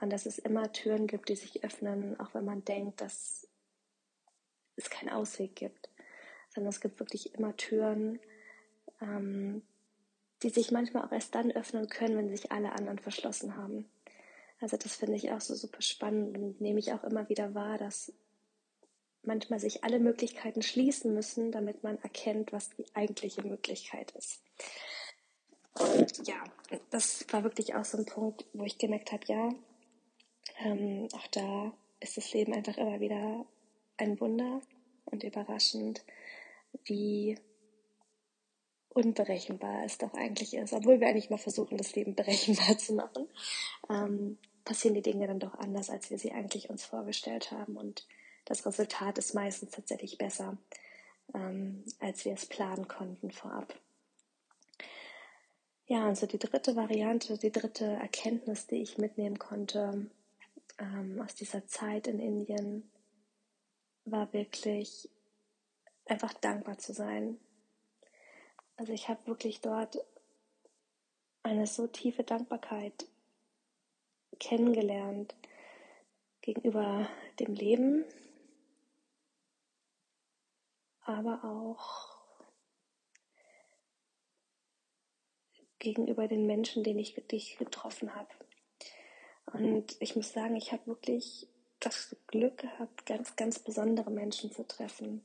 und 0.00 0.10
dass 0.10 0.24
es 0.24 0.38
immer 0.38 0.72
Türen 0.72 1.06
gibt, 1.06 1.28
die 1.28 1.36
sich 1.36 1.62
öffnen, 1.62 2.18
auch 2.18 2.32
wenn 2.32 2.46
man 2.46 2.64
denkt, 2.64 3.02
dass 3.02 3.46
es 4.76 4.88
keinen 4.88 5.10
Ausweg 5.10 5.56
gibt, 5.56 5.90
sondern 6.48 6.70
es 6.70 6.80
gibt 6.80 7.00
wirklich 7.00 7.34
immer 7.34 7.54
Türen, 7.54 8.18
ähm, 9.02 9.62
die 10.42 10.50
sich 10.50 10.70
manchmal 10.70 11.04
auch 11.04 11.12
erst 11.12 11.34
dann 11.34 11.50
öffnen 11.50 11.88
können, 11.88 12.16
wenn 12.16 12.28
sich 12.28 12.52
alle 12.52 12.72
anderen 12.72 12.98
verschlossen 12.98 13.56
haben. 13.56 13.88
Also 14.60 14.76
das 14.76 14.96
finde 14.96 15.16
ich 15.16 15.32
auch 15.32 15.40
so 15.40 15.54
super 15.54 15.82
spannend 15.82 16.36
und 16.38 16.60
nehme 16.60 16.78
ich 16.78 16.92
auch 16.92 17.04
immer 17.04 17.28
wieder 17.28 17.54
wahr, 17.54 17.78
dass 17.78 18.12
manchmal 19.22 19.60
sich 19.60 19.84
alle 19.84 19.98
Möglichkeiten 19.98 20.62
schließen 20.62 21.12
müssen, 21.12 21.52
damit 21.52 21.82
man 21.82 21.98
erkennt, 22.02 22.52
was 22.52 22.70
die 22.70 22.86
eigentliche 22.94 23.42
Möglichkeit 23.42 24.12
ist. 24.12 24.40
Und 25.78 26.26
ja, 26.26 26.42
das 26.90 27.26
war 27.30 27.44
wirklich 27.44 27.74
auch 27.74 27.84
so 27.84 27.98
ein 27.98 28.06
Punkt, 28.06 28.46
wo 28.54 28.64
ich 28.64 28.78
gemerkt 28.78 29.12
habe, 29.12 29.24
ja, 29.26 29.50
ähm, 30.60 31.08
auch 31.12 31.26
da 31.28 31.72
ist 32.00 32.16
das 32.16 32.32
Leben 32.32 32.54
einfach 32.54 32.78
immer 32.78 33.00
wieder 33.00 33.44
ein 33.98 34.18
Wunder 34.20 34.62
und 35.06 35.22
überraschend, 35.22 36.04
wie 36.84 37.38
unberechenbar 38.96 39.84
es 39.84 39.98
doch 39.98 40.14
eigentlich 40.14 40.54
ist, 40.54 40.72
obwohl 40.72 41.00
wir 41.00 41.08
eigentlich 41.08 41.30
mal 41.30 41.36
versuchen, 41.36 41.76
das 41.76 41.94
Leben 41.94 42.14
berechenbar 42.14 42.78
zu 42.78 42.94
machen, 42.94 43.28
ähm, 43.90 44.38
passieren 44.64 44.94
die 44.94 45.02
Dinge 45.02 45.26
dann 45.26 45.38
doch 45.38 45.54
anders, 45.54 45.90
als 45.90 46.10
wir 46.10 46.18
sie 46.18 46.32
eigentlich 46.32 46.70
uns 46.70 46.84
vorgestellt 46.84 47.52
haben 47.52 47.76
und 47.76 48.06
das 48.46 48.64
Resultat 48.64 49.18
ist 49.18 49.34
meistens 49.34 49.72
tatsächlich 49.72 50.18
besser, 50.18 50.56
ähm, 51.34 51.84
als 52.00 52.24
wir 52.24 52.32
es 52.32 52.46
planen 52.46 52.88
konnten 52.88 53.30
vorab. 53.30 53.74
Ja, 55.86 56.08
und 56.08 56.16
so 56.16 56.26
die 56.26 56.38
dritte 56.38 56.74
Variante, 56.74 57.38
die 57.38 57.52
dritte 57.52 57.84
Erkenntnis, 57.84 58.66
die 58.66 58.82
ich 58.82 58.98
mitnehmen 58.98 59.38
konnte 59.38 60.10
ähm, 60.78 61.20
aus 61.22 61.34
dieser 61.34 61.66
Zeit 61.66 62.06
in 62.06 62.18
Indien, 62.18 62.90
war 64.04 64.32
wirklich 64.32 65.08
einfach 66.06 66.32
dankbar 66.34 66.78
zu 66.78 66.92
sein. 66.92 67.38
Also 68.76 68.92
ich 68.92 69.08
habe 69.08 69.26
wirklich 69.26 69.60
dort 69.60 69.98
eine 71.42 71.66
so 71.66 71.86
tiefe 71.86 72.24
Dankbarkeit 72.24 73.06
kennengelernt 74.38 75.34
gegenüber 76.42 77.08
dem 77.38 77.54
Leben, 77.54 78.04
aber 81.00 81.42
auch 81.44 82.16
gegenüber 85.78 86.28
den 86.28 86.46
Menschen, 86.46 86.84
den 86.84 86.98
ich, 86.98 87.14
die 87.30 87.56
getroffen 87.56 88.14
habe. 88.14 88.28
Und 89.52 89.96
ich 90.00 90.16
muss 90.16 90.32
sagen, 90.32 90.56
ich 90.56 90.72
habe 90.72 90.86
wirklich 90.86 91.48
das 91.80 92.16
Glück 92.26 92.58
gehabt, 92.58 93.06
ganz, 93.06 93.36
ganz 93.36 93.58
besondere 93.58 94.10
Menschen 94.10 94.50
zu 94.50 94.66
treffen, 94.66 95.24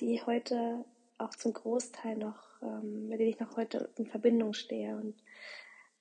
die 0.00 0.22
heute 0.24 0.84
auch 1.24 1.34
zum 1.34 1.52
Großteil 1.52 2.16
noch, 2.16 2.38
ähm, 2.62 3.08
mit 3.08 3.20
denen 3.20 3.30
ich 3.30 3.40
noch 3.40 3.56
heute 3.56 3.90
in 3.96 4.06
Verbindung 4.06 4.52
stehe 4.52 4.96
und 4.96 5.14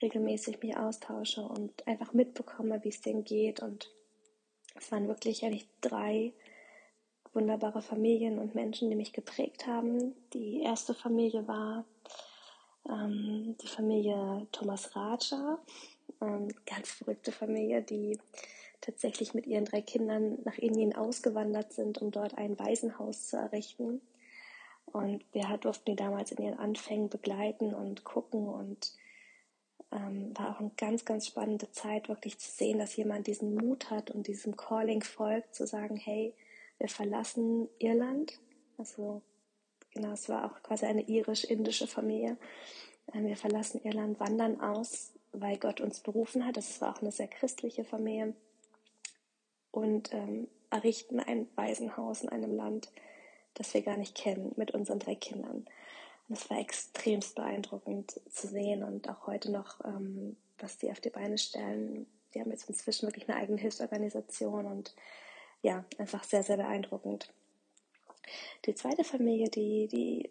regelmäßig 0.01 0.61
mich 0.61 0.77
austausche 0.77 1.41
und 1.41 1.87
einfach 1.87 2.13
mitbekomme, 2.13 2.83
wie 2.83 2.89
es 2.89 3.01
denen 3.01 3.23
geht. 3.23 3.61
Und 3.61 3.91
es 4.75 4.91
waren 4.91 5.07
wirklich 5.07 5.43
eigentlich 5.43 5.67
drei 5.81 6.33
wunderbare 7.33 7.81
Familien 7.81 8.39
und 8.39 8.55
Menschen, 8.55 8.89
die 8.89 8.95
mich 8.95 9.13
geprägt 9.13 9.67
haben. 9.67 10.15
Die 10.33 10.61
erste 10.61 10.93
Familie 10.93 11.47
war 11.47 11.85
ähm, 12.89 13.55
die 13.61 13.67
Familie 13.67 14.47
Thomas 14.51 14.95
Raja, 14.95 15.59
ähm, 16.21 16.49
ganz 16.65 16.91
verrückte 16.91 17.31
Familie, 17.31 17.81
die 17.81 18.19
tatsächlich 18.81 19.33
mit 19.33 19.45
ihren 19.45 19.65
drei 19.65 19.81
Kindern 19.81 20.39
nach 20.43 20.57
Indien 20.57 20.95
ausgewandert 20.95 21.71
sind, 21.73 22.01
um 22.01 22.11
dort 22.11 22.37
ein 22.37 22.57
Waisenhaus 22.57 23.27
zu 23.27 23.37
errichten. 23.37 24.01
Und 24.93 25.23
wir 25.33 25.57
durften 25.57 25.91
die 25.91 25.95
damals 25.95 26.31
in 26.31 26.43
ihren 26.43 26.59
Anfängen 26.59 27.09
begleiten 27.09 27.73
und 27.73 28.03
gucken 28.03 28.47
und 28.47 28.93
ähm, 29.91 30.31
war 30.37 30.55
auch 30.55 30.59
eine 30.59 30.71
ganz, 30.77 31.05
ganz 31.05 31.27
spannende 31.27 31.71
Zeit, 31.71 32.09
wirklich 32.09 32.37
zu 32.39 32.49
sehen, 32.49 32.79
dass 32.79 32.95
jemand 32.95 33.27
diesen 33.27 33.55
Mut 33.55 33.89
hat 33.89 34.11
und 34.11 34.27
diesem 34.27 34.55
Calling 34.55 35.03
folgt, 35.03 35.55
zu 35.55 35.67
sagen, 35.67 35.97
hey, 35.97 36.33
wir 36.77 36.87
verlassen 36.87 37.69
Irland. 37.79 38.39
Also 38.77 39.21
genau, 39.93 40.13
es 40.13 40.29
war 40.29 40.45
auch 40.45 40.63
quasi 40.63 40.85
eine 40.85 41.07
irisch-indische 41.07 41.87
Familie. 41.87 42.37
Ähm, 43.13 43.27
wir 43.27 43.37
verlassen 43.37 43.81
Irland, 43.83 44.19
wandern 44.19 44.61
aus, 44.61 45.13
weil 45.31 45.57
Gott 45.57 45.81
uns 45.81 45.99
berufen 45.99 46.45
hat. 46.45 46.57
Das 46.57 46.81
war 46.81 46.95
auch 46.95 47.01
eine 47.01 47.11
sehr 47.11 47.27
christliche 47.27 47.83
Familie. 47.83 48.33
Und 49.71 50.13
ähm, 50.13 50.47
errichten 50.69 51.19
ein 51.19 51.47
Waisenhaus 51.55 52.23
in 52.23 52.29
einem 52.29 52.55
Land, 52.55 52.91
das 53.53 53.73
wir 53.73 53.81
gar 53.81 53.97
nicht 53.97 54.15
kennen, 54.15 54.53
mit 54.55 54.71
unseren 54.71 54.99
drei 54.99 55.15
Kindern. 55.15 55.65
Und 56.27 56.37
es 56.37 56.49
war 56.49 56.59
extremst 56.59 57.35
beeindruckend 57.35 58.19
zu 58.29 58.47
sehen 58.47 58.83
und 58.83 59.09
auch 59.09 59.27
heute 59.27 59.51
noch, 59.51 59.83
ähm, 59.83 60.37
was 60.59 60.77
die 60.77 60.91
auf 60.91 60.99
die 60.99 61.09
Beine 61.09 61.37
stellen. 61.37 62.07
Die 62.33 62.39
haben 62.39 62.51
jetzt 62.51 62.69
inzwischen 62.69 63.07
wirklich 63.07 63.27
eine 63.27 63.37
eigene 63.37 63.59
Hilfsorganisation 63.59 64.65
und 64.65 64.95
ja, 65.61 65.83
einfach 65.97 66.23
sehr, 66.23 66.43
sehr 66.43 66.57
beeindruckend. 66.57 67.33
Die 68.65 68.75
zweite 68.75 69.03
Familie, 69.03 69.49
die, 69.49 69.87
die 69.87 70.29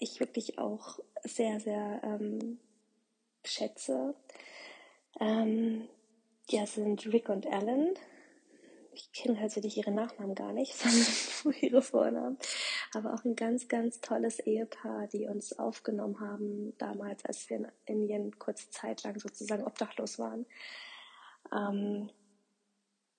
ich 0.00 0.20
wirklich 0.20 0.58
auch 0.58 0.98
sehr, 1.22 1.60
sehr 1.60 2.00
ähm, 2.02 2.58
schätze, 3.44 4.14
ähm, 5.20 5.88
ja, 6.48 6.66
sind 6.66 7.06
Rick 7.12 7.28
und 7.28 7.46
Alan. 7.46 7.94
Ich 8.94 9.10
kenne 9.12 9.38
tatsächlich 9.38 9.76
ihre 9.76 9.90
Nachnamen 9.90 10.34
gar 10.34 10.52
nicht, 10.52 10.74
sondern 10.76 11.12
nur 11.44 11.62
ihre 11.62 11.82
Vornamen. 11.82 12.38
Aber 12.94 13.14
auch 13.14 13.24
ein 13.24 13.36
ganz, 13.36 13.68
ganz 13.68 14.00
tolles 14.00 14.38
Ehepaar, 14.38 15.06
die 15.06 15.26
uns 15.26 15.58
aufgenommen 15.58 16.20
haben, 16.20 16.76
damals, 16.78 17.24
als 17.24 17.48
wir 17.48 17.56
in 17.58 17.66
Indien 17.86 18.38
kurze 18.38 18.70
Zeit 18.70 19.02
lang 19.02 19.18
sozusagen 19.18 19.64
obdachlos 19.64 20.18
waren. 20.18 20.46
Ähm, 21.52 22.10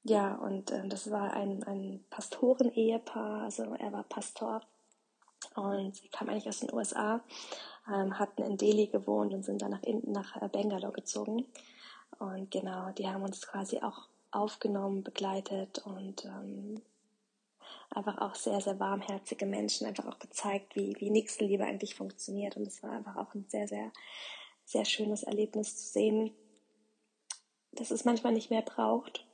ja, 0.04 0.36
und 0.36 0.72
äh, 0.72 0.88
das 0.88 1.10
war 1.12 1.34
ein, 1.34 1.64
ein 1.64 2.04
Pastoren-Ehepaar, 2.10 3.44
also 3.44 3.74
er 3.76 3.94
war 3.94 4.04
Pastor 4.04 4.62
und 5.56 5.96
sie 5.96 6.10
kam 6.10 6.30
eigentlich 6.30 6.48
aus 6.48 6.60
den 6.60 6.74
USA, 6.74 7.22
ähm, 7.88 8.18
hatten 8.18 8.44
in 8.44 8.58
Delhi 8.58 8.88
gewohnt 8.88 9.34
und 9.34 9.44
sind 9.44 9.62
dann 9.62 9.72
nach, 9.72 9.82
nach 10.04 10.42
äh, 10.42 10.48
Bangalore 10.48 10.94
gezogen. 10.94 11.46
Und 12.20 12.52
genau, 12.52 12.92
die 12.92 13.08
haben 13.08 13.24
uns 13.24 13.46
quasi 13.46 13.80
auch 13.80 14.08
aufgenommen, 14.36 15.04
begleitet 15.04 15.84
und 15.86 16.26
ähm, 16.26 16.82
einfach 17.90 18.18
auch 18.20 18.36
sehr, 18.36 18.60
sehr 18.62 18.80
warmherzige 18.80 19.46
Menschen, 19.46 19.88
einfach 19.88 20.06
auch 20.06 20.20
gezeigt, 20.20 20.76
wie, 20.76 20.96
wie 21.00 21.10
Nächstenliebe 21.10 21.64
eigentlich 21.64 21.96
funktioniert. 21.96 22.58
Und 22.58 22.68
es 22.68 22.82
war 22.84 22.92
einfach 22.92 23.16
auch 23.16 23.34
ein 23.34 23.46
sehr, 23.48 23.68
sehr, 23.68 23.92
sehr 24.66 24.86
schönes 24.86 25.24
Erlebnis 25.24 25.78
zu 25.78 25.94
sehen, 25.94 26.32
dass 27.72 27.92
es 27.92 28.06
manchmal 28.06 28.34
nicht 28.34 28.50
mehr 28.50 28.62
braucht, 28.62 29.26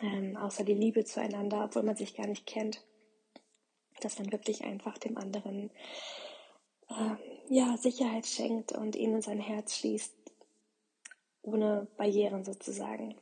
ähm, 0.00 0.36
außer 0.36 0.64
die 0.64 0.74
Liebe 0.74 1.04
zueinander, 1.04 1.64
obwohl 1.64 1.82
man 1.82 1.96
sich 1.96 2.14
gar 2.14 2.26
nicht 2.26 2.46
kennt, 2.46 2.82
dass 4.00 4.18
man 4.18 4.30
wirklich 4.32 4.64
einfach 4.64 4.98
dem 4.98 5.16
anderen 5.16 5.70
ähm, 6.90 7.18
ja, 7.48 7.76
Sicherheit 7.76 8.26
schenkt 8.26 8.72
und 8.72 8.96
ihn 8.96 9.14
in 9.14 9.22
sein 9.22 9.40
Herz 9.40 9.76
schließt, 9.76 10.14
ohne 11.42 11.86
Barrieren 11.96 12.44
sozusagen. 12.44 13.16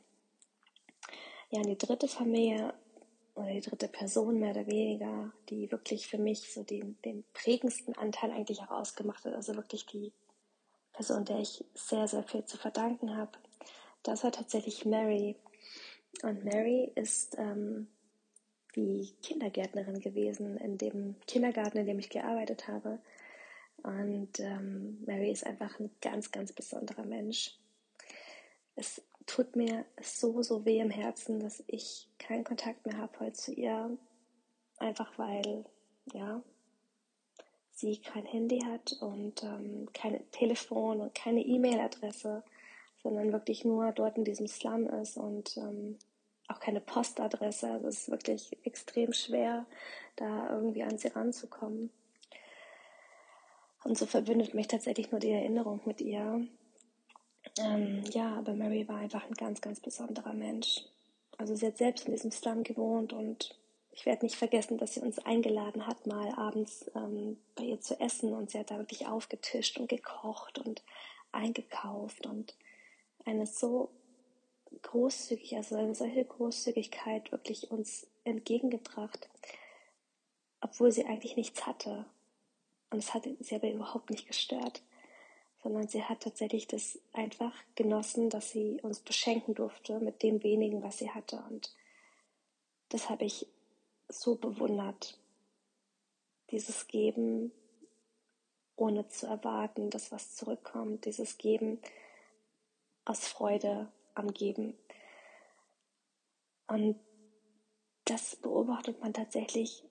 Ja, 1.55 1.61
die 1.61 1.77
dritte 1.77 2.09
Familie 2.09 2.73
oder 3.33 3.47
die 3.47 3.61
dritte 3.61 3.87
Person 3.87 4.39
mehr 4.39 4.51
oder 4.51 4.67
weniger, 4.67 5.31
die 5.47 5.71
wirklich 5.71 6.05
für 6.05 6.17
mich 6.17 6.51
so 6.51 6.63
den, 6.63 6.97
den 7.05 7.23
prägendsten 7.31 7.97
Anteil 7.97 8.31
eigentlich 8.31 8.59
auch 8.59 8.71
ausgemacht 8.71 9.23
hat, 9.23 9.33
also 9.33 9.55
wirklich 9.55 9.85
die 9.85 10.11
Person, 10.91 11.23
der 11.23 11.39
ich 11.39 11.63
sehr, 11.73 12.09
sehr 12.09 12.23
viel 12.23 12.43
zu 12.43 12.57
verdanken 12.57 13.15
habe, 13.15 13.31
das 14.03 14.25
war 14.25 14.33
tatsächlich 14.33 14.83
Mary. 14.83 15.37
Und 16.23 16.43
Mary 16.43 16.91
ist 16.95 17.37
ähm, 17.37 17.87
die 18.75 19.13
Kindergärtnerin 19.23 20.01
gewesen 20.01 20.57
in 20.57 20.77
dem 20.77 21.15
Kindergarten, 21.25 21.77
in 21.77 21.85
dem 21.85 21.99
ich 21.99 22.09
gearbeitet 22.09 22.67
habe. 22.67 22.99
Und 23.81 24.41
ähm, 24.41 25.01
Mary 25.05 25.31
ist 25.31 25.45
einfach 25.45 25.79
ein 25.79 25.89
ganz, 26.01 26.31
ganz 26.31 26.51
besonderer 26.51 27.05
Mensch. 27.05 27.57
Es 28.75 29.01
tut 29.25 29.55
mir 29.55 29.85
so, 30.01 30.41
so 30.41 30.65
weh 30.65 30.79
im 30.79 30.91
Herzen, 30.91 31.39
dass 31.39 31.63
ich 31.67 32.07
keinen 32.19 32.43
Kontakt 32.43 32.85
mehr 32.85 32.97
habe 32.97 33.19
heute 33.19 33.33
zu 33.33 33.53
ihr. 33.53 33.97
Einfach 34.77 35.17
weil, 35.17 35.65
ja, 36.13 36.41
sie 37.71 37.97
kein 37.97 38.25
Handy 38.25 38.59
hat 38.59 38.93
und 39.01 39.43
ähm, 39.43 39.89
kein 39.93 40.19
Telefon 40.31 41.01
und 41.01 41.15
keine 41.15 41.41
E-Mail-Adresse 41.41 42.43
sondern 43.05 43.31
wirklich 43.31 43.63
nur 43.63 43.91
dort 43.91 44.17
in 44.17 44.23
diesem 44.23 44.47
Slum 44.47 44.87
ist 44.87 45.15
und 45.15 45.57
ähm, 45.57 45.99
auch 46.47 46.59
keine 46.59 46.81
Postadresse. 46.81 47.69
Also 47.69 47.87
es 47.87 47.99
ist 47.99 48.09
wirklich 48.09 48.57
extrem 48.65 49.13
schwer, 49.13 49.67
da 50.15 50.49
irgendwie 50.49 50.81
an 50.81 50.97
sie 50.97 51.09
ranzukommen. 51.09 51.91
Und 53.83 53.95
so 53.95 54.07
verbindet 54.07 54.55
mich 54.55 54.67
tatsächlich 54.67 55.11
nur 55.11 55.19
die 55.19 55.29
Erinnerung 55.29 55.81
mit 55.85 56.01
ihr. 56.01 56.47
Ähm, 57.59 58.03
ja, 58.11 58.35
aber 58.35 58.53
Mary 58.53 58.87
war 58.87 58.97
einfach 58.97 59.25
ein 59.25 59.33
ganz, 59.33 59.61
ganz 59.61 59.79
besonderer 59.79 60.33
Mensch. 60.33 60.83
Also 61.37 61.55
sie 61.55 61.67
hat 61.67 61.77
selbst 61.77 62.05
in 62.05 62.13
diesem 62.13 62.31
Slum 62.31 62.63
gewohnt 62.63 63.13
und 63.13 63.57
ich 63.91 64.05
werde 64.05 64.25
nicht 64.25 64.35
vergessen, 64.35 64.77
dass 64.77 64.93
sie 64.93 64.99
uns 64.99 65.19
eingeladen 65.19 65.87
hat, 65.87 66.05
mal 66.05 66.33
abends 66.35 66.91
ähm, 66.95 67.37
bei 67.55 67.63
ihr 67.63 67.79
zu 67.79 67.99
essen 67.99 68.33
und 68.33 68.51
sie 68.51 68.59
hat 68.59 68.71
da 68.71 68.77
wirklich 68.77 69.07
aufgetischt 69.07 69.77
und 69.77 69.87
gekocht 69.87 70.59
und 70.59 70.83
eingekauft 71.31 72.25
und 72.25 72.55
eine 73.25 73.47
so 73.47 73.89
großzügig, 74.81 75.55
also 75.55 75.75
eine 75.77 75.95
solche 75.95 76.25
Großzügigkeit 76.25 77.31
wirklich 77.31 77.71
uns 77.71 78.07
entgegengebracht, 78.25 79.29
obwohl 80.61 80.91
sie 80.91 81.05
eigentlich 81.05 81.37
nichts 81.37 81.65
hatte. 81.65 82.05
Und 82.89 82.99
es 82.99 83.13
hat 83.13 83.27
sie 83.39 83.55
aber 83.55 83.71
überhaupt 83.71 84.09
nicht 84.09 84.27
gestört, 84.27 84.81
sondern 85.65 85.87
sie 85.87 86.03
hat 86.03 86.19
tatsächlich 86.19 86.67
das 86.67 86.99
einfach 87.11 87.51
genossen, 87.73 88.29
dass 88.29 88.51
sie 88.51 88.79
uns 88.83 88.99
beschenken 88.99 89.55
durfte 89.55 89.99
mit 89.99 90.21
dem 90.21 90.43
wenigen, 90.43 90.83
was 90.83 90.99
sie 90.99 91.09
hatte. 91.09 91.43
Und 91.49 91.73
das 92.89 93.09
habe 93.09 93.25
ich 93.25 93.47
so 94.07 94.35
bewundert. 94.35 95.17
Dieses 96.51 96.85
Geben, 96.85 97.51
ohne 98.75 99.07
zu 99.07 99.25
erwarten, 99.25 99.89
dass 99.89 100.11
was 100.11 100.35
zurückkommt, 100.35 101.05
dieses 101.05 101.39
Geben, 101.39 101.79
aus 103.03 103.27
Freude 103.27 103.91
am 104.13 104.35
Geben. 104.35 104.77
Und 106.67 106.99
das 108.03 108.35
beobachtet 108.35 109.01
man 109.01 109.13
tatsächlich 109.13 109.83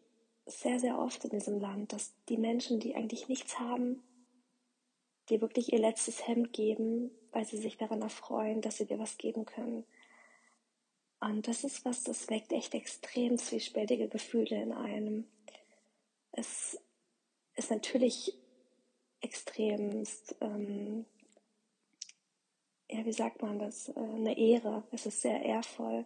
sehr, 0.47 0.79
sehr 0.79 1.01
oft 1.01 1.25
in 1.25 1.31
diesem 1.31 1.59
Land, 1.59 1.93
dass 1.93 2.13
die 2.29 2.39
Menschen, 2.39 2.79
die 2.79 2.95
eigentlich 2.95 3.29
nichts 3.29 3.59
haben, 3.59 4.05
dir 5.31 5.41
wirklich 5.41 5.73
ihr 5.73 5.79
letztes 5.79 6.27
Hemd 6.27 6.53
geben, 6.53 7.11
weil 7.33 7.45
sie 7.45 7.59
sich 7.59 7.77
daran 7.77 8.03
erfreuen, 8.03 8.61
dass 8.61 8.77
sie 8.77 8.87
dir 8.87 8.99
was 8.99 9.19
geben 9.19 9.45
können. 9.45 9.85
Und 11.21 11.49
das 11.49 11.65
ist 11.65 11.85
was, 11.85 12.05
das 12.05 12.29
weckt 12.29 12.53
echt 12.53 12.75
extrem 12.75 13.39
zwiespältige 13.39 14.09
Gefühle 14.09 14.61
in 14.63 14.73
einem. 14.73 15.27
Es 16.33 16.79
ist 17.55 17.71
natürlich 17.71 18.37
extremst, 19.21 20.37
ähm, 20.41 21.07
ja, 22.91 23.05
wie 23.07 23.13
sagt 23.13 23.41
man 23.41 23.59
das, 23.59 23.89
äh, 23.89 23.99
eine 23.99 24.37
Ehre. 24.37 24.85
Es 24.93 25.07
ist 25.07 25.23
sehr 25.23 25.43
ehrvoll, 25.43 26.05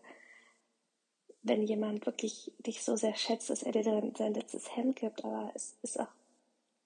wenn 1.42 1.62
jemand 1.64 2.06
wirklich 2.06 2.52
dich 2.58 2.82
so 2.82 2.94
sehr 2.94 3.16
schätzt, 3.16 3.50
dass 3.50 3.64
er 3.64 3.72
dir 3.72 4.12
sein 4.16 4.34
letztes 4.34 4.76
Hemd 4.76 4.96
gibt. 4.96 5.24
Aber 5.24 5.50
es 5.54 5.76
ist 5.82 5.98
auch 5.98 6.12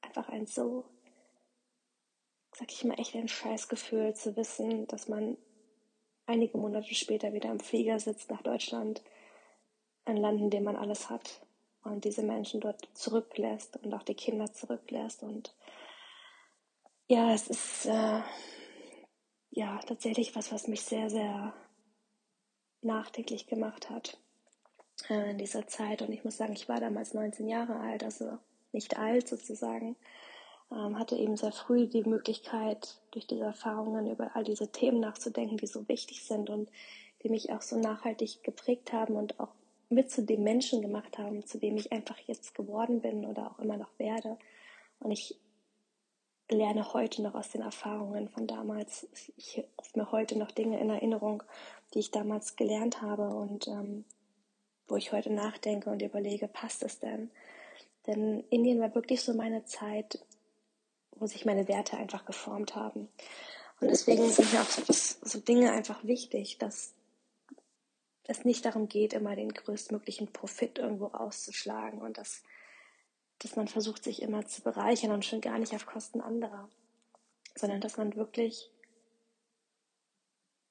einfach 0.01 0.29
ein 0.31 0.47
so, 0.47 0.85
sag 2.55 2.71
ich 2.71 2.85
mal, 2.85 2.99
echt 2.99 3.15
ein 3.15 3.29
Scheißgefühl 3.29 4.15
zu 4.15 4.37
wissen, 4.37 4.87
dass 4.89 5.09
man 5.09 5.37
einige 6.27 6.59
Monate 6.59 6.95
später 6.95 7.33
wieder 7.33 7.51
im 7.51 7.61
Flieger 7.61 7.99
sitzt 7.99 8.31
nach 8.31 8.43
Deutschland, 8.43 9.03
ein 10.05 10.17
Land, 10.17 10.41
in 10.41 10.51
dem 10.51 10.65
man 10.65 10.77
alles 10.77 11.11
hat 11.11 11.41
und 11.85 12.05
diese 12.05 12.23
Menschen 12.23 12.61
dort 12.61 12.89
zurücklässt 12.95 13.77
und 13.79 13.93
auch 13.95 14.03
die 14.03 14.15
Kinder 14.15 14.53
zurücklässt. 14.53 15.23
Und 15.23 15.55
ja, 17.09 17.33
es 17.33 17.49
ist 17.49 17.87
äh, 17.87 18.21
ja 19.51 19.81
tatsächlich 19.87 20.35
was, 20.37 20.53
was 20.53 20.69
mich 20.69 20.83
sehr, 20.83 21.11
sehr 21.11 21.53
nachdenklich 22.83 23.47
gemacht 23.47 23.91
hat 23.91 24.19
äh, 25.09 25.31
in 25.31 25.39
dieser 25.39 25.67
Zeit. 25.67 26.03
Und 26.03 26.13
ich 26.13 26.25
muss 26.25 26.37
sagen, 26.37 26.53
ich 26.53 26.69
war 26.69 26.81
damals 26.81 27.15
19 27.15 27.49
Jahre 27.49 27.79
alt, 27.81 28.05
also 28.05 28.39
nicht 28.73 28.99
alt 28.99 29.29
sozusagen. 29.29 29.97
Ähm, 30.83 30.99
hatte 30.99 31.17
eben 31.17 31.37
sehr 31.37 31.53
früh 31.53 31.87
die 31.87 32.03
Möglichkeit, 32.03 33.01
durch 33.11 33.27
diese 33.27 33.45
Erfahrungen 33.45 34.11
über 34.11 34.35
all 34.35 34.45
diese 34.45 34.71
Themen 34.73 35.01
nachzudenken, 35.01 35.57
die 35.57 35.67
so 35.67 35.89
wichtig 35.89 36.25
sind 36.25 36.51
und 36.51 36.71
die 37.23 37.29
mich 37.29 37.53
auch 37.53 37.63
so 37.63 37.79
nachhaltig 37.79 38.43
geprägt 38.43 38.93
haben 38.93 39.17
und 39.17 39.39
auch 39.39 39.55
mit 39.91 40.11
zu 40.11 40.23
dem 40.23 40.43
Menschen 40.43 40.81
gemacht 40.81 41.19
haben, 41.19 41.45
zu 41.45 41.59
dem 41.59 41.77
ich 41.77 41.93
einfach 41.93 42.19
jetzt 42.27 42.55
geworden 42.55 43.01
bin 43.01 43.27
oder 43.27 43.51
auch 43.51 43.59
immer 43.59 43.77
noch 43.77 43.91
werde. 43.99 44.39
Und 45.01 45.11
ich 45.11 45.37
lerne 46.51 46.93
heute 46.93 47.23
noch 47.23 47.35
aus 47.35 47.51
den 47.51 47.63
Erfahrungen 47.63 48.29
von 48.29 48.47
damals. 48.47 49.07
Ich 49.37 49.63
rufe 49.79 49.99
mir 49.99 50.11
heute 50.13 50.39
noch 50.39 50.51
Dinge 50.51 50.81
in 50.81 50.91
Erinnerung, 50.91 51.43
die 51.95 52.01
ich 52.01 52.11
damals 52.11 52.57
gelernt 52.57 53.03
habe 53.03 53.29
und 53.29 53.69
ähm, 53.69 54.05
wo 54.89 54.97
ich 54.97 55.13
heute 55.13 55.33
nachdenke 55.33 55.91
und 55.91 56.03
überlege, 56.03 56.49
passt 56.49 56.83
es 56.83 56.99
denn? 56.99 57.31
Denn 58.07 58.45
Indien 58.51 58.81
war 58.81 58.95
wirklich 58.95 59.23
so 59.23 59.33
meine 59.35 59.65
Zeit, 59.65 60.19
wo 61.23 61.27
sich 61.27 61.45
meine 61.45 61.69
Werte 61.69 61.97
einfach 61.97 62.25
geformt 62.25 62.75
haben. 62.75 63.09
Und 63.81 63.89
deswegen 63.89 64.29
sind 64.29 64.53
mir 64.53 64.61
auch 64.61 64.69
so, 64.69 64.83
so 64.93 65.39
Dinge 65.39 65.71
einfach 65.71 66.03
wichtig, 66.03 66.59
dass 66.59 66.95
es 68.25 68.45
nicht 68.45 68.65
darum 68.65 68.89
geht, 68.89 69.13
immer 69.13 69.37
den 69.37 69.55
größtmöglichen 69.55 70.33
Profit 70.33 70.79
irgendwo 70.79 71.07
rauszuschlagen 71.07 72.03
und 72.03 72.19
dass, 72.19 72.43
dass 73.39 73.55
man 73.55 73.69
versucht, 73.69 74.03
sich 74.03 74.21
immer 74.21 74.47
zu 74.47 74.63
bereichern 74.63 75.13
und 75.13 75.25
schon 75.25 75.41
gar 75.41 75.61
nicht 75.61 75.75
auf 75.75 75.87
Kosten 75.87 76.21
anderer, 76.21 76.69
sondern 77.55 77.81
dass 77.81 77.97
man 77.97 78.17
wirklich 78.17 78.73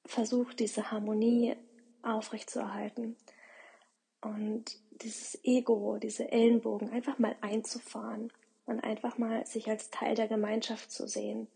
versucht, 0.04 0.60
diese 0.60 0.90
Harmonie 0.90 1.56
aufrechtzuerhalten 2.02 3.16
und 4.20 4.64
dieses 4.90 5.42
Ego, 5.44 5.96
diese 5.96 6.30
Ellenbogen 6.30 6.90
einfach 6.90 7.18
mal 7.18 7.36
einzufahren 7.40 8.30
und 8.72 8.80
einfach 8.80 9.18
mal 9.18 9.46
sich 9.46 9.68
als 9.68 9.90
Teil 9.90 10.14
der 10.14 10.28
Gemeinschaft 10.28 10.90
zu 10.90 11.06
sehen 11.06 11.46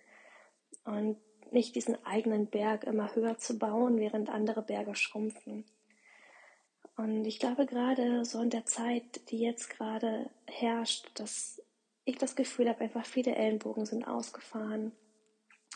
und 0.84 1.16
nicht 1.50 1.74
diesen 1.74 2.04
eigenen 2.04 2.46
Berg 2.46 2.84
immer 2.84 3.14
höher 3.14 3.38
zu 3.38 3.58
bauen, 3.58 3.98
während 3.98 4.28
andere 4.28 4.62
Berge 4.62 4.94
schrumpfen. 4.94 5.64
Und 6.96 7.24
ich 7.24 7.38
glaube 7.38 7.66
gerade 7.66 8.24
so 8.24 8.40
in 8.40 8.50
der 8.50 8.64
Zeit, 8.64 9.30
die 9.30 9.38
jetzt 9.38 9.70
gerade 9.70 10.30
herrscht, 10.46 11.10
dass 11.14 11.62
ich 12.04 12.18
das 12.18 12.36
Gefühl 12.36 12.68
habe, 12.68 12.80
einfach 12.80 13.04
viele 13.04 13.34
Ellenbogen 13.34 13.86
sind 13.86 14.04
ausgefahren. 14.04 14.92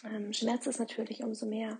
Ähm, 0.05 0.33
Schmerz 0.33 0.66
ist 0.66 0.79
natürlich 0.79 1.22
umso 1.22 1.46
mehr 1.46 1.79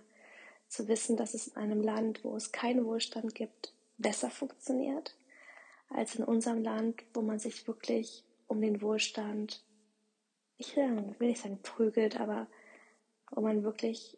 zu 0.67 0.87
wissen, 0.87 1.17
dass 1.17 1.33
es 1.33 1.47
in 1.47 1.57
einem 1.57 1.81
Land, 1.81 2.23
wo 2.23 2.35
es 2.35 2.51
keinen 2.51 2.85
Wohlstand 2.85 3.35
gibt, 3.35 3.73
besser 3.97 4.29
funktioniert 4.29 5.15
als 5.89 6.15
in 6.15 6.23
unserem 6.23 6.63
Land, 6.63 7.03
wo 7.13 7.21
man 7.21 7.39
sich 7.39 7.67
wirklich 7.67 8.23
um 8.51 8.61
den 8.61 8.81
Wohlstand, 8.81 9.63
ich 10.57 10.75
will 10.75 11.15
nicht 11.19 11.41
sagen 11.41 11.61
prügelt, 11.63 12.19
aber 12.19 12.47
wo 13.31 13.39
man 13.39 13.63
wirklich 13.63 14.17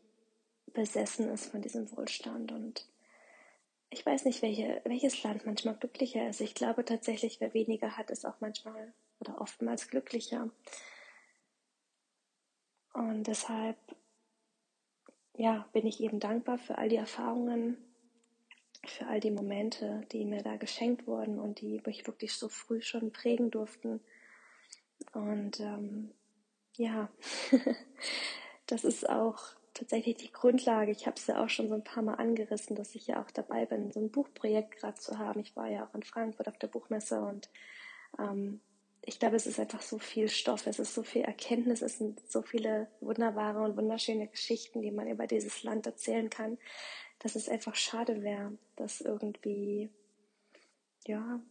besessen 0.73 1.29
ist 1.29 1.51
von 1.51 1.61
diesem 1.61 1.89
Wohlstand. 1.95 2.51
Und 2.51 2.87
ich 3.91 4.03
weiß 4.03 4.25
nicht, 4.25 4.41
welche, 4.41 4.81
welches 4.85 5.21
Land 5.21 5.45
manchmal 5.45 5.75
glücklicher 5.75 6.27
ist. 6.27 6.41
Ich 6.41 6.55
glaube 6.55 6.83
tatsächlich, 6.83 7.39
wer 7.39 7.53
weniger 7.53 7.95
hat, 7.95 8.09
ist 8.09 8.25
auch 8.25 8.39
manchmal 8.39 8.91
oder 9.19 9.39
oftmals 9.39 9.87
glücklicher. 9.87 10.49
Und 12.93 13.27
deshalb, 13.27 13.77
ja, 15.35 15.67
bin 15.73 15.85
ich 15.85 16.01
eben 16.01 16.19
dankbar 16.19 16.57
für 16.57 16.79
all 16.79 16.89
die 16.89 16.95
Erfahrungen, 16.95 17.77
für 18.85 19.05
all 19.05 19.19
die 19.19 19.31
Momente, 19.31 20.05
die 20.11 20.25
mir 20.25 20.41
da 20.41 20.57
geschenkt 20.57 21.05
wurden 21.05 21.39
und 21.39 21.61
die 21.61 21.81
mich 21.85 22.05
wirklich 22.07 22.33
so 22.33 22.49
früh 22.49 22.81
schon 22.81 23.11
prägen 23.11 23.51
durften. 23.51 24.01
Und 25.13 25.59
ähm, 25.59 26.11
ja, 26.77 27.09
das 28.67 28.83
ist 28.83 29.09
auch 29.09 29.39
tatsächlich 29.73 30.17
die 30.17 30.31
Grundlage. 30.31 30.91
Ich 30.91 31.05
habe 31.05 31.17
es 31.17 31.27
ja 31.27 31.43
auch 31.43 31.49
schon 31.49 31.67
so 31.67 31.75
ein 31.75 31.83
paar 31.83 32.03
Mal 32.03 32.15
angerissen, 32.15 32.75
dass 32.75 32.95
ich 32.95 33.07
ja 33.07 33.21
auch 33.21 33.31
dabei 33.31 33.65
bin, 33.65 33.91
so 33.91 33.99
ein 33.99 34.11
Buchprojekt 34.11 34.77
gerade 34.77 34.99
zu 34.99 35.17
haben. 35.17 35.39
Ich 35.39 35.55
war 35.55 35.69
ja 35.69 35.85
auch 35.85 35.93
in 35.95 36.03
Frankfurt 36.03 36.47
auf 36.47 36.57
der 36.57 36.67
Buchmesse 36.67 37.21
und 37.21 37.49
ähm, 38.19 38.61
ich 39.05 39.19
glaube, 39.19 39.35
es 39.35 39.47
ist 39.47 39.59
einfach 39.59 39.81
so 39.81 39.99
viel 39.99 40.29
Stoff, 40.29 40.65
es 40.65 40.79
ist 40.79 40.93
so 40.93 41.03
viel 41.03 41.23
Erkenntnis, 41.23 41.81
es 41.81 41.97
sind 41.97 42.21
so 42.29 42.41
viele 42.41 42.87
wunderbare 43.01 43.61
und 43.61 43.75
wunderschöne 43.75 44.27
Geschichten, 44.27 44.81
die 44.81 44.91
man 44.91 45.09
über 45.09 45.27
dieses 45.27 45.63
Land 45.63 45.85
erzählen 45.85 46.29
kann, 46.29 46.57
dass 47.19 47.35
es 47.35 47.49
einfach 47.49 47.75
schade 47.75 48.21
wäre, 48.21 48.57
das 48.77 49.01
irgendwie, 49.01 49.89
ja, 51.05 51.41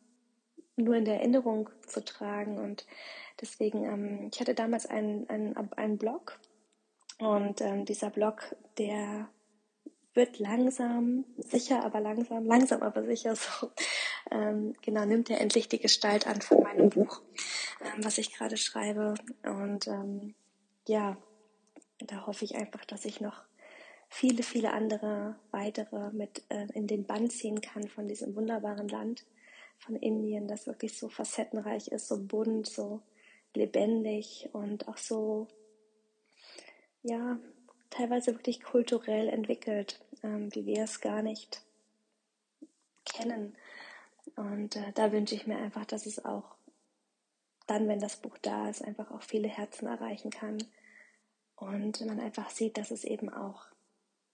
nur 0.77 0.95
in 0.95 1.05
der 1.05 1.17
Erinnerung 1.17 1.71
zu 1.87 2.05
tragen. 2.05 2.59
Und 2.59 2.87
deswegen, 3.41 3.85
ähm, 3.85 4.31
ich 4.33 4.41
hatte 4.41 4.55
damals 4.55 4.87
einen, 4.87 5.29
einen, 5.29 5.57
einen 5.57 5.99
Blog 5.99 6.39
und 7.19 7.61
ähm, 7.61 7.85
dieser 7.85 8.11
Blog, 8.11 8.57
der 8.79 9.29
wird 10.15 10.39
langsam, 10.39 11.25
sicher, 11.39 11.85
aber 11.85 12.01
langsam, 12.01 12.45
langsam, 12.45 12.83
aber 12.83 13.05
sicher 13.05 13.37
so, 13.37 13.71
ähm, 14.31 14.75
genau, 14.83 15.05
nimmt 15.05 15.31
er 15.31 15.41
endlich 15.41 15.69
die 15.69 15.79
Gestalt 15.79 16.27
an 16.27 16.43
von 16.43 16.63
meinem 16.63 16.91
Buch, 16.91 17.23
ähm, 17.81 18.05
was 18.05 18.19
ich 18.19 18.35
gerade 18.35 18.57
schreibe. 18.57 19.15
Und 19.45 19.87
ähm, 19.87 20.35
ja, 20.87 21.17
da 21.99 22.27
hoffe 22.27 22.45
ich 22.45 22.57
einfach, 22.57 22.85
dass 22.85 23.05
ich 23.05 23.21
noch 23.21 23.45
viele, 24.09 24.43
viele 24.43 24.73
andere 24.73 25.37
weitere 25.53 26.11
mit 26.11 26.43
äh, 26.49 26.67
in 26.75 26.87
den 26.87 27.07
Bann 27.07 27.31
ziehen 27.31 27.61
kann 27.61 27.89
von 27.89 28.09
diesem 28.09 28.35
wunderbaren 28.35 28.89
Land 28.89 29.25
von 29.83 29.97
Indien, 29.97 30.47
das 30.47 30.67
wirklich 30.67 30.97
so 30.97 31.09
facettenreich 31.09 31.89
ist, 31.89 32.09
so 32.09 32.23
bunt, 32.23 32.69
so 32.69 33.03
lebendig 33.55 34.49
und 34.53 34.89
auch 34.89 34.97
so, 34.97 35.49
ja, 37.03 37.39
teilweise 37.91 38.33
wirklich 38.33 38.63
kulturell 38.63 39.29
entwickelt, 39.29 40.01
ähm, 40.23 40.55
wie 40.55 40.67
wir 40.67 40.85
es 40.85 41.01
gar 41.01 41.23
nicht 41.23 41.63
kennen. 43.05 43.57
Und 44.37 44.77
äh, 44.77 44.93
da 44.95 45.13
wünsche 45.13 45.35
ich 45.35 45.47
mir 45.47 45.59
einfach, 45.59 45.85
dass 45.85 46.07
es 46.07 46.25
auch 46.25 46.55
dann, 47.67 47.89
wenn 47.89 47.99
das 47.99 48.17
Buch 48.17 48.39
da 48.39 48.69
ist, 48.69 48.83
einfach 48.83 49.11
auch 49.11 49.23
viele 49.23 49.49
Herzen 49.49 49.87
erreichen 49.87 50.31
kann. 50.31 50.59
Und 51.57 52.05
man 52.07 52.21
einfach 52.21 52.51
sieht, 52.51 52.79
dass 52.79 52.91
es 52.91 53.05
eben 53.05 53.29
auch 53.29 53.67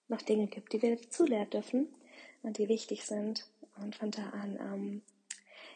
noch 0.09 0.23
Dinge 0.23 0.47
gibt, 0.47 0.73
die 0.73 0.83
wir 0.83 0.97
dazulernen 0.97 1.51
dürfen 1.51 1.89
und 2.43 2.59
die 2.59 2.69
wichtig 2.69 3.05
sind. 3.05 3.47
Und 3.77 3.97
von 3.97 4.11
da 4.11 4.31
an, 4.31 4.59
ähm, 4.61 5.03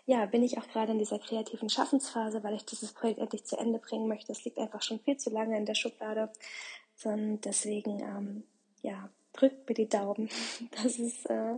ja, 0.06 0.26
bin 0.26 0.42
ich 0.42 0.58
auch 0.58 0.66
gerade 0.68 0.92
in 0.92 0.98
dieser 0.98 1.18
kreativen 1.18 1.68
Schaffensphase, 1.68 2.42
weil 2.42 2.54
ich 2.54 2.64
dieses 2.64 2.92
Projekt 2.92 3.20
endlich 3.20 3.44
zu 3.44 3.56
Ende 3.56 3.78
bringen 3.78 4.08
möchte. 4.08 4.32
Es 4.32 4.44
liegt 4.44 4.58
einfach 4.58 4.82
schon 4.82 5.00
viel 5.00 5.16
zu 5.16 5.30
lange 5.30 5.56
in 5.56 5.66
der 5.66 5.74
Schublade. 5.74 6.30
Und 7.04 7.42
deswegen, 7.42 8.00
ähm, 8.00 8.44
ja, 8.82 9.08
drückt 9.32 9.68
mir 9.68 9.74
die 9.74 9.88
Daumen, 9.88 10.28
dass, 10.82 10.98
es, 10.98 11.24
äh, 11.26 11.54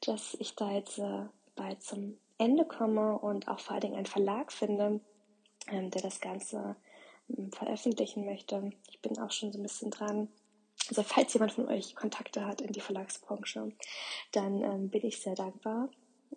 dass 0.00 0.36
ich 0.40 0.54
da 0.54 0.72
jetzt 0.72 0.98
äh, 0.98 1.26
bald 1.56 1.82
zum 1.82 2.18
Ende 2.38 2.64
komme 2.64 3.18
und 3.18 3.48
auch 3.48 3.60
vor 3.60 3.72
allen 3.72 3.82
Dingen 3.82 3.96
einen 3.96 4.06
Verlag 4.06 4.52
finde, 4.52 5.00
ähm, 5.68 5.90
der 5.90 6.02
das 6.02 6.20
Ganze 6.20 6.76
ähm, 7.36 7.52
veröffentlichen 7.52 8.24
möchte. 8.24 8.72
Ich 8.90 9.00
bin 9.00 9.18
auch 9.18 9.32
schon 9.32 9.52
so 9.52 9.58
ein 9.58 9.64
bisschen 9.64 9.90
dran, 9.90 10.28
also 10.88 11.02
falls 11.02 11.34
jemand 11.34 11.52
von 11.52 11.68
euch 11.68 11.94
Kontakte 11.94 12.46
hat 12.46 12.60
in 12.60 12.72
die 12.72 12.80
Verlagsbranche, 12.80 13.72
dann 14.32 14.62
ähm, 14.62 14.88
bin 14.88 15.04
ich 15.04 15.20
sehr 15.20 15.34
dankbar. 15.34 15.90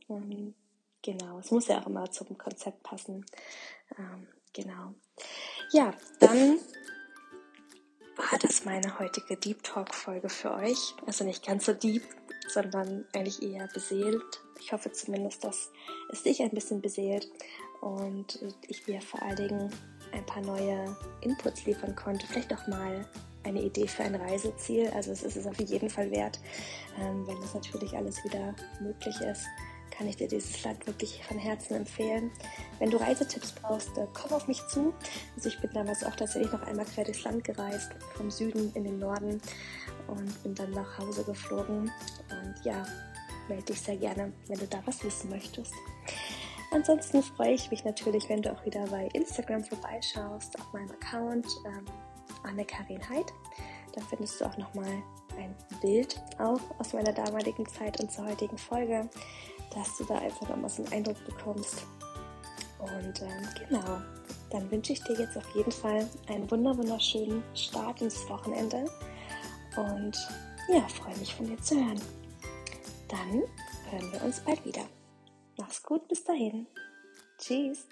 Ähm, 0.10 0.56
genau, 1.02 1.40
es 1.40 1.52
muss 1.52 1.68
ja 1.68 1.82
auch 1.82 1.88
immer 1.88 2.10
zum 2.12 2.38
Konzept 2.38 2.84
passen. 2.84 3.26
Ähm, 3.98 4.28
genau. 4.54 4.94
Ja, 5.72 5.94
dann 6.20 6.60
war 8.16 8.40
das 8.40 8.66
meine 8.66 9.00
heutige 9.00 9.38
Deep 9.38 9.64
Talk 9.64 9.94
Folge 9.94 10.30
für 10.30 10.52
euch. 10.54 10.96
Also 11.06 11.24
nicht 11.24 11.46
ganz 11.46 11.66
so 11.66 11.74
deep, 11.74 12.04
sondern 12.48 13.06
eigentlich 13.14 13.42
eher 13.42 13.68
beseelt. 13.68 14.42
Ich 14.60 14.74
hoffe 14.74 14.92
zumindest, 14.92 15.44
dass 15.44 15.72
es 16.12 16.24
dich 16.24 16.42
ein 16.42 16.52
bisschen 16.52 16.82
beseelt 16.82 17.30
und 17.82 18.40
ich 18.68 18.84
dir 18.84 19.02
vor 19.02 19.22
allen 19.22 19.38
Dingen 19.38 19.72
ein 20.12 20.26
paar 20.26 20.42
neue 20.44 20.96
Inputs 21.22 21.66
liefern 21.66 21.96
konnte. 21.96 22.28
Vielleicht 22.28 22.54
auch 22.54 22.68
mal 22.68 23.08
eine 23.44 23.62
Idee 23.62 23.88
für 23.88 24.04
ein 24.04 24.16
Reiseziel. 24.16 24.90
Also 24.90 25.12
es 25.12 25.24
ist 25.24 25.38
es 25.38 25.48
auf 25.48 25.60
jeden 25.60 25.90
Fall 25.90 26.12
wert, 26.12 26.40
ähm, 27.00 27.26
wenn 27.26 27.40
das 27.42 27.54
natürlich 27.54 27.96
alles 27.96 28.24
wieder 28.24 28.54
möglich 28.82 29.20
ist 29.22 29.46
kann 29.92 30.08
ich 30.08 30.18
dir 30.18 30.28
dieses 30.28 30.64
Land 30.64 30.88
wirklich 30.88 31.24
von 31.24 31.38
Herzen 31.38 31.76
empfehlen. 31.76 32.32
Wenn 32.80 32.90
du 32.90 32.98
Reisetipps 32.98 33.54
brauchst, 33.54 33.98
äh, 33.98 34.08
komm 34.14 34.32
auf 34.32 34.48
mich 34.48 34.66
zu. 34.68 34.94
Also 35.36 35.50
ich 35.50 35.60
bin 35.60 35.70
damals 35.74 36.04
auch 36.04 36.16
tatsächlich 36.16 36.52
noch 36.52 36.64
einmal 36.64 36.86
quer 36.86 37.04
durchs 37.04 37.24
Land 37.24 37.44
gereist, 37.44 37.92
vom 38.16 38.32
Süden 38.32 38.72
in 38.74 38.84
den 38.84 39.00
Norden 39.00 39.42
und 40.08 40.44
bin 40.44 40.56
dann 40.56 40.72
nach 40.72 40.98
Hause 40.98 41.24
geflogen. 41.24 41.92
Und 42.30 42.56
ja, 42.64 42.86
melde 43.48 43.66
dich 43.66 43.82
sehr 43.82 43.98
gerne, 43.98 44.34
wenn 44.48 44.60
du 44.60 44.68
da 44.68 44.82
was 44.86 45.04
wissen 45.04 45.30
möchtest. 45.30 45.74
Ansonsten 46.72 47.22
freue 47.22 47.52
ich 47.52 47.70
mich 47.70 47.84
natürlich, 47.84 48.30
wenn 48.30 48.42
du 48.42 48.52
auch 48.52 48.66
wieder 48.66 48.86
bei 48.88 49.10
Instagram 49.14 49.64
vorbeischaust, 49.64 50.58
auf 50.58 50.72
meinem 50.72 50.90
Account 50.92 51.46
ähm, 51.66 51.86
Anne-Karin 52.44 53.08
Heid. 53.10 53.26
Da 53.94 54.02
findest 54.10 54.40
du 54.40 54.46
auch 54.46 54.58
nochmal 54.58 55.04
ein 55.38 55.54
Bild 55.82 56.22
auch 56.40 56.62
aus 56.80 56.94
meiner 56.94 57.12
damaligen 57.12 57.68
Zeit 57.68 58.00
und 58.00 58.12
zur 58.12 58.26
heutigen 58.26 58.58
Folge 58.58 59.10
dass 59.74 59.98
du 59.98 60.04
da 60.06 60.18
einfach 60.18 60.50
nochmal 60.50 60.70
so 60.70 60.84
einen 60.84 60.94
Eindruck 60.94 61.24
bekommst. 61.26 61.86
Und 62.80 63.22
ähm, 63.22 63.48
genau, 63.68 64.02
dann 64.50 64.70
wünsche 64.72 64.94
ich 64.94 65.04
dir 65.04 65.20
jetzt 65.20 65.38
auf 65.38 65.56
jeden 65.56 65.72
Fall 65.72 66.08
einen 66.28 66.50
wunderschönen 66.50 67.44
Start 67.54 68.02
ins 68.02 68.28
Wochenende 68.28 68.86
und 69.78 70.18
ja, 70.68 70.88
freue 70.88 71.18
mich 71.18 71.34
von 71.34 71.48
dir 71.48 71.62
zu 71.62 71.76
hören. 71.76 72.02
Dann 73.08 73.44
hören 73.90 74.12
wir 74.12 74.24
uns 74.24 74.40
bald 74.40 74.64
wieder. 74.66 74.84
Mach's 75.58 75.84
gut, 75.84 76.08
bis 76.08 76.24
dahin. 76.24 76.68
Tschüss. 77.38 77.86